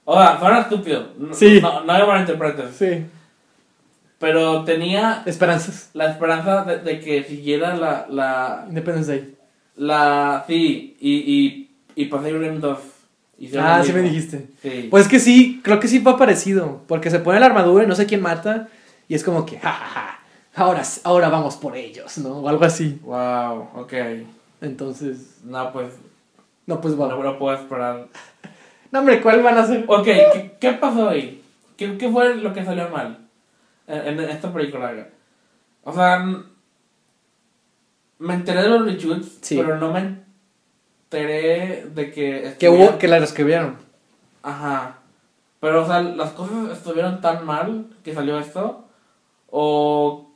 [0.04, 1.08] O sea, suena estúpido.
[1.18, 1.60] No, Sí.
[1.60, 2.74] No, no me malinterpretes.
[2.74, 3.06] Sí.
[4.22, 5.90] Pero tenía Esperanzas.
[5.94, 8.06] la esperanza de, de que siguiera la.
[8.08, 9.34] la, Independence Day.
[9.76, 12.78] la sí, y, y, y Pacific Rim 2.
[13.40, 14.46] Hicieron Ah, sí me dijiste.
[14.62, 14.86] Sí.
[14.90, 16.82] Pues que sí, creo que sí fue parecido.
[16.86, 18.68] Porque se pone la armadura y no sé quién mata.
[19.08, 20.18] Y es como que, ja, ja, ja,
[20.54, 22.38] ahora, ahora vamos por ellos, ¿no?
[22.38, 23.00] O algo así.
[23.02, 23.92] Wow, ok.
[24.60, 25.88] Entonces, No, pues.
[26.66, 27.22] no, pues No bueno.
[27.22, 28.06] lo puedo esperar.
[28.92, 29.84] No, hombre, ¿cuál van a ser?
[29.88, 31.42] Ok, ¿qué, qué pasó ahí?
[31.78, 33.21] ¿Qué, ¿Qué fue lo que salió mal
[33.86, 34.92] en, en esta película?
[35.84, 36.24] O sea,
[38.18, 39.56] me enteré de los reshoots, Sí.
[39.56, 40.16] pero no me
[41.04, 42.54] enteré de que...
[42.58, 43.76] Que hubo, que la reescribieron.
[44.42, 44.98] Ajá.
[45.60, 48.84] Pero, o sea, las cosas estuvieron tan mal que salió esto.
[49.50, 50.28] O.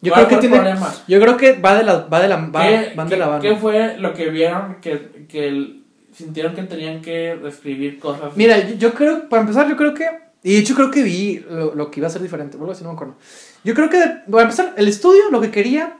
[0.00, 0.56] Yo ¿cuál creo que tiene.
[0.62, 0.94] problema?
[1.08, 3.40] Yo creo que va de la, va de la, va- ¿Qué, van de la mano.
[3.42, 5.80] qué fue lo que vieron que, que
[6.12, 8.36] sintieron que tenían que reescribir cosas?
[8.36, 10.06] Mira, yo creo, para empezar, yo creo que.
[10.42, 12.56] Y de hecho, creo que vi lo, lo que iba a ser diferente.
[12.70, 13.16] Así, no me acuerdo.
[13.64, 13.98] Yo creo que,
[14.30, 15.98] para empezar, el estudio lo que quería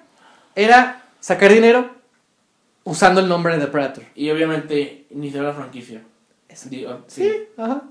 [0.55, 1.91] era sacar dinero
[2.84, 4.05] usando el nombre de Predator.
[4.14, 6.03] Y obviamente iniciar la franquicia.
[6.70, 7.82] Di- oh, Sí, ajá.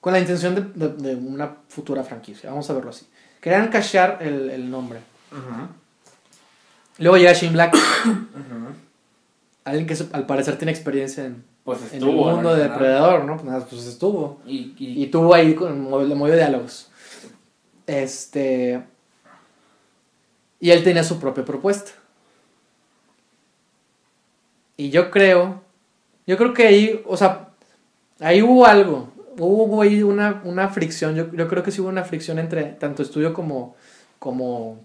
[0.00, 2.50] Con la intención de, de- de una futura franquicia.
[2.50, 3.06] Vamos a verlo así.
[3.40, 5.00] Querían cashear el, el nombre.
[5.32, 5.68] Ujú,
[6.98, 7.74] Luego llega Shane Black,
[8.04, 8.74] ujú.
[9.64, 12.28] alguien que al parecer tiene experiencia en, Pues en el estuvo.
[12.28, 12.62] en mundo de.
[12.64, 13.36] Depredador, ¿no?
[13.38, 14.40] Pues pues estuvo.
[14.46, 16.90] Y, y, Y tuvo ahí con movió diálogos.
[17.86, 18.82] Este.
[20.60, 21.92] Y él tenía su propia propuesta.
[24.76, 25.62] Y yo creo.
[26.26, 27.50] Yo creo que ahí, o sea,
[28.20, 29.12] ahí hubo algo.
[29.38, 31.14] Hubo ahí una, una fricción.
[31.14, 33.74] Yo, yo creo que sí hubo una fricción entre tanto estudio como.
[34.18, 34.80] como.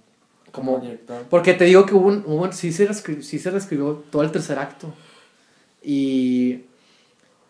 [0.51, 0.79] como como.
[0.79, 1.23] director.
[1.29, 4.59] Porque te digo que hubo, un- hubo sí, se sí se reescribió todo el tercer
[4.59, 4.93] acto.
[5.83, 6.65] Y.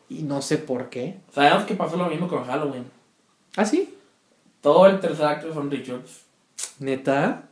[0.10, 1.20] Y no sé por qué.
[1.34, 2.86] Sabemos que pasó lo mismo con Halloween.
[3.56, 3.96] ¿Ah, sí?
[4.62, 6.24] Todo el tercer acto son reshoots.
[6.80, 7.44] ¿Neta?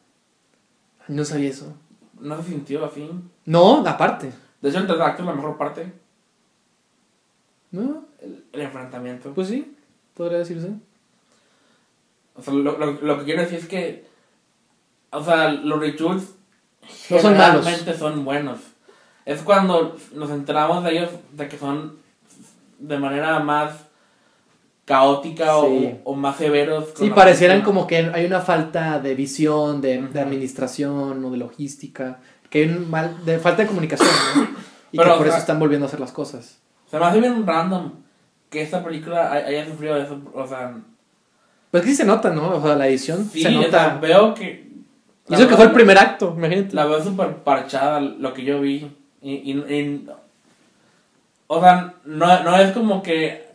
[1.07, 1.73] No sabía eso.
[2.19, 3.09] No se sintió así.
[3.45, 4.31] No, aparte.
[4.61, 5.93] De hecho, el tercer acto es la mejor parte.
[7.71, 9.31] No, El, el enfrentamiento.
[9.33, 9.75] pues sí,
[10.15, 10.71] podría decirse.
[12.35, 14.05] O sea, lo, lo, lo que quiero decir es que.
[15.11, 16.33] O sea, los reshoots.
[17.09, 17.65] No son malos.
[17.99, 18.59] son buenos.
[19.25, 21.97] Es cuando nos enteramos de ellos de que son
[22.79, 23.71] de manera más
[24.85, 25.95] caótica o- Sí.
[26.03, 26.93] o, más severos.
[26.95, 32.19] Sí, parecieran como que hay una falta de visión, de, administración o de logística,
[32.49, 34.43] que hay un mal, de falta de comunicación, ¿no?
[34.93, 36.59] Y Pero, que por eso están volviendo a hacer las cosas.
[36.89, 37.91] Se me hace bien random
[38.49, 40.21] que esta película hay- haya sufrido eso.
[40.33, 40.77] O sea,
[41.69, 42.55] Pues que sí se nota, ¿no?
[42.55, 43.97] O sea, la edición sí, se o sea, nota.
[43.99, 44.65] veo que.
[45.29, 46.73] Eso que fue el primer acto, imagínate.
[46.73, 48.89] La veo súper parchada lo que yo vi.
[49.21, 50.07] Y, y- y-
[51.47, 53.47] o sea, no, no es como que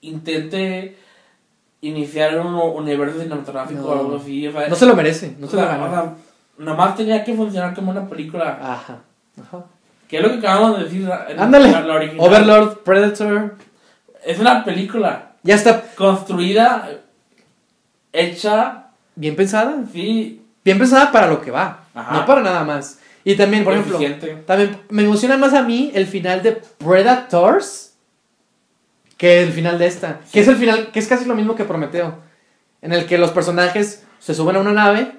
[0.00, 0.96] intente
[1.82, 3.86] iniciar un universo cinematográfico No.
[3.88, 4.46] o algo así.
[4.48, 5.86] O sea, No se lo merece, no se lo ganó.
[5.86, 6.14] o sea,
[6.58, 8.58] nomás tenía que funcionar como una película.
[8.60, 8.98] Ajá.
[9.40, 9.64] Ajá.
[10.08, 11.08] Que es lo que acabamos de decir.
[11.38, 11.74] Ándale.
[12.18, 13.54] Overlord, Predator.
[14.24, 16.90] Es una película Ya está construida,
[18.12, 19.76] hecha, bien pensada.
[19.92, 21.84] sí, Bien pensada para lo que va.
[21.94, 22.12] Ajá.
[22.16, 22.99] No para nada más.
[23.24, 24.42] Y también, por ejemplo, eficiente.
[24.46, 27.94] también me emociona más a mí el final de Predators
[29.16, 30.20] que el final de esta.
[30.32, 32.14] Que es el final, que es casi lo mismo que Prometeo.
[32.82, 35.12] En el que los personajes se suben a una nave.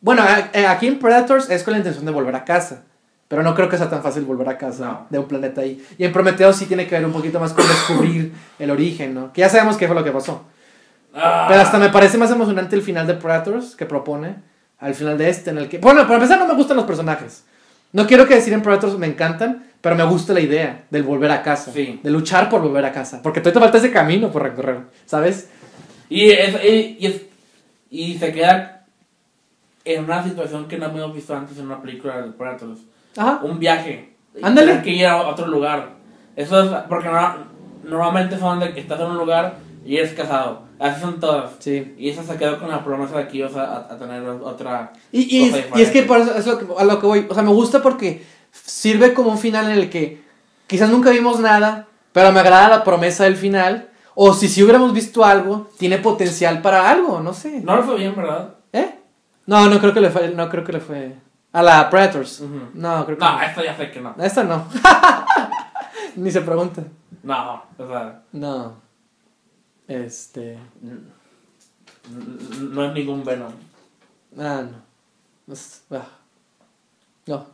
[0.00, 2.84] Bueno, a- aquí en Predators es con la intención de volver a casa.
[3.26, 5.06] Pero no creo que sea tan fácil volver a casa No.
[5.10, 5.84] de un planeta ahí.
[5.98, 9.32] Y en Prometeo sí tiene que ver un poquito más con descubrir el origen, ¿no?
[9.32, 10.44] Que ya sabemos qué fue lo que pasó.
[11.12, 14.36] Ah, Pero hasta me parece más emocionante el final de Predators que propone
[14.78, 15.78] al final de este, en el que.
[15.78, 17.44] Bueno, para empezar, no me gustan los personajes.
[17.92, 21.30] No quiero que decir en Predators me encantan, pero me gusta la idea del volver
[21.30, 21.72] a casa.
[21.72, 21.98] Sí.
[22.02, 23.20] De luchar por volver a casa.
[23.22, 25.48] Porque todavía te falta ese camino por recorrer, ¿sabes?
[26.10, 27.22] Y, es, y, es-
[27.90, 28.84] y se queda
[29.84, 32.80] en una situación que no hemos visto antes en una película de Predators.
[33.16, 33.40] Ajá.
[33.42, 34.14] Un viaje.
[34.42, 34.82] Ándale.
[34.82, 35.90] que ir a otro lugar.
[36.36, 37.36] Eso es porque no-
[37.84, 39.56] normalmente son de que estás en un lugar
[39.88, 40.62] y eres casado.
[40.78, 41.52] Así son todas.
[41.60, 41.94] Sí.
[41.98, 44.92] Y esa se quedó con la promesa de que ibas a, a- a tener otra...
[45.12, 47.26] Y, y, Cosa y es que por eso es que- a lo que voy.
[47.28, 50.22] O sea, me gusta porque sirve como un final en el que
[50.66, 53.88] quizás nunca vimos nada, pero me agrada la promesa del final.
[54.14, 57.60] O si sí hubiéramos visto algo, tiene potencial para algo, no sé.
[57.60, 58.54] No lo fue bien, ¿verdad?
[58.72, 58.94] ¿Eh?
[59.46, 60.28] No, no creo que le fue.
[60.30, 61.14] No creo que le fue.
[61.52, 62.42] A la Predators.
[62.74, 64.12] No, creo que No, esto ya sé que no.
[64.16, 64.22] no.
[64.22, 64.66] Esta no.
[66.16, 66.82] Ni se pregunta.
[67.22, 68.87] No, o sea, No.
[69.88, 70.58] Este.
[72.60, 73.52] no es ningún Venom.
[74.38, 75.52] Ah, no.
[75.52, 76.06] Es- ah.
[77.26, 77.46] No.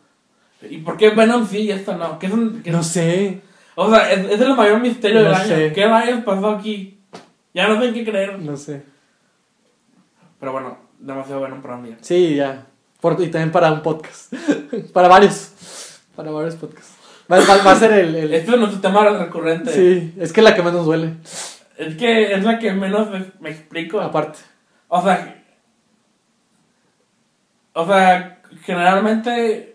[0.68, 2.18] ¿Y por qué Venom sí y esta no?
[2.18, 2.28] ¿Qué
[2.62, 3.40] qué- No sé.
[3.76, 5.46] O sea, es, es el mayor misterio No del año.
[5.48, 5.72] sé.
[5.72, 6.98] ¿Qué rayos pasó aquí?
[7.52, 8.38] Ya no sé en qué creer.
[8.40, 8.84] No sé.
[10.40, 11.98] Pero bueno, demasiado bueno para un día.
[12.00, 12.66] Sí, ya.
[13.00, 14.32] Por- y también para un podcast.
[14.92, 15.52] para varios.
[16.16, 16.94] Para varios podcasts.
[17.30, 18.14] Va, va- va a ser el.
[18.14, 19.72] el- Este es nuestro tema recurrente.
[19.72, 21.14] Sí, es que es la que más nos duele.
[21.76, 24.00] Es que es la que menos me, me explico.
[24.00, 24.38] Aparte.
[24.88, 25.44] O sea,
[27.72, 29.74] o sea, generalmente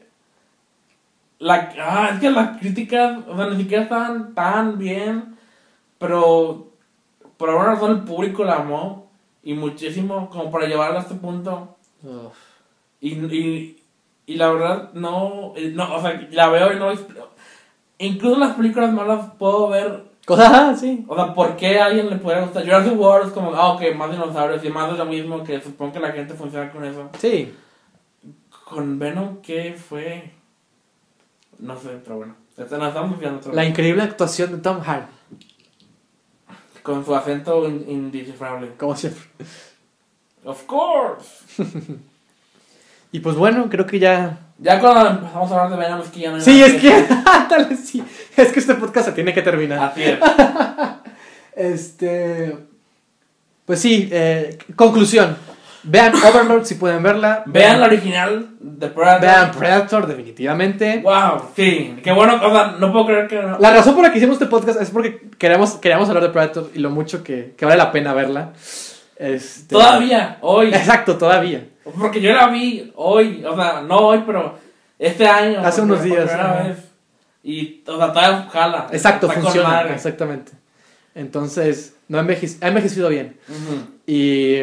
[1.39, 5.37] la, ah, es que las críticas, o sea, ni siquiera estaban tan bien,
[5.97, 6.73] pero
[7.37, 9.09] por alguna razón el público la amó
[9.43, 11.77] y muchísimo como para llevarla a este punto.
[12.03, 12.35] Uf.
[12.99, 13.83] Y, y,
[14.25, 16.91] y la verdad, no, eh, no, o sea, la veo y no
[17.99, 20.08] incluso las películas malas puedo ver.
[20.29, 21.03] Cosas, ah, sí.
[21.07, 22.63] O sea, ¿por qué a alguien le pudiera gustar?
[22.63, 25.93] Jurassic World es como, ah, ok, más dinosaurios y más de lo mismo que supongo
[25.93, 27.09] que la gente funciona con eso.
[27.17, 27.51] Sí.
[28.65, 30.31] Con Venom, ¿qué fue?
[31.57, 32.35] No sé, pero bueno.
[32.55, 35.07] Este, nos estamos otra La increíble actuación de Tom Hardy,
[36.83, 38.73] Con su acento in- indescifrable.
[38.77, 39.23] como siempre.
[40.45, 41.43] Of course.
[43.11, 44.37] Y pues bueno, creo que ya.
[44.61, 47.05] Ya cuando empezamos a hablar de Venom es que ya no hay Sí, es que.
[47.83, 48.03] Sí.
[48.35, 49.91] Es que este podcast se tiene que terminar.
[49.91, 50.19] Así es.
[51.55, 52.55] Este.
[53.65, 55.35] Pues sí, eh, conclusión.
[55.83, 57.43] Vean Overlord si pueden verla.
[57.45, 59.21] Vean la original de Predator.
[59.21, 61.01] Vean Predator, definitivamente.
[61.03, 61.99] Wow, sí.
[62.03, 63.59] Qué bueno, o sea, no puedo creer que no.
[63.59, 66.69] La razón por la que hicimos este podcast es porque queremos, queríamos hablar de Predator
[66.73, 68.53] y lo mucho que, que vale la pena verla.
[69.15, 70.67] Este, Todavía, hoy.
[70.73, 71.67] Exacto, todavía.
[71.97, 74.57] Porque yo la vi hoy, o sea, no hoy, pero
[74.97, 75.59] este año.
[75.61, 76.25] Hace unos días,
[76.65, 76.77] vez.
[77.43, 78.87] Y, o sea, todavía jala.
[78.91, 79.81] Exacto, funciona.
[79.93, 80.51] Exactamente.
[81.15, 83.37] Entonces, no ha enveje- ha envejecido bien.
[84.05, 84.55] Y,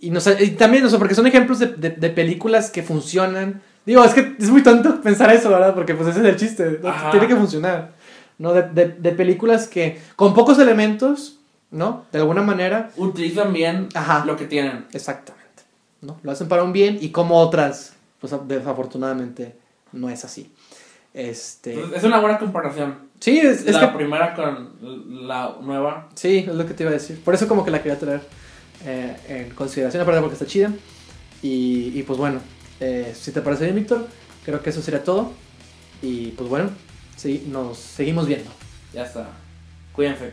[0.00, 2.82] y, no sé, y también, no sé, porque son ejemplos de, de- de películas que
[2.82, 3.62] funcionan.
[3.86, 5.74] Digo, es que es muy tonto pensar eso, ¿verdad?
[5.74, 6.80] Porque pues ese es el chiste.
[7.10, 7.92] Tiene que funcionar.
[8.38, 8.52] ¿No?
[8.52, 11.38] De, de- de películas que, con pocos elementos,
[11.70, 12.04] ¿no?
[12.10, 14.24] De alguna manera, Utilizan bien Ajá.
[14.24, 14.86] lo que tienen.
[14.92, 15.39] Exactamente.
[16.02, 16.18] ¿No?
[16.22, 19.54] Lo hacen para un bien y como otras, pues desafortunadamente
[19.92, 20.52] no es así.
[21.12, 22.98] Este, Entonces, es una buena comparación.
[23.18, 24.72] sí, es, es la que, primera con
[25.26, 26.08] la nueva.
[26.14, 27.20] sí, es lo que te iba a decir.
[27.22, 28.22] Por eso como que la quería traer
[28.84, 30.70] eh, en consideración, aparte porque está chida.
[31.42, 32.40] Y, y pues bueno,
[32.80, 34.06] eh, si te parece bien, Víctor,
[34.44, 35.32] creo que eso sería todo.
[36.02, 36.70] Y pues bueno,
[37.16, 38.50] sí, nos seguimos viendo.
[38.92, 39.28] Ya está.
[39.92, 40.32] Cuídense.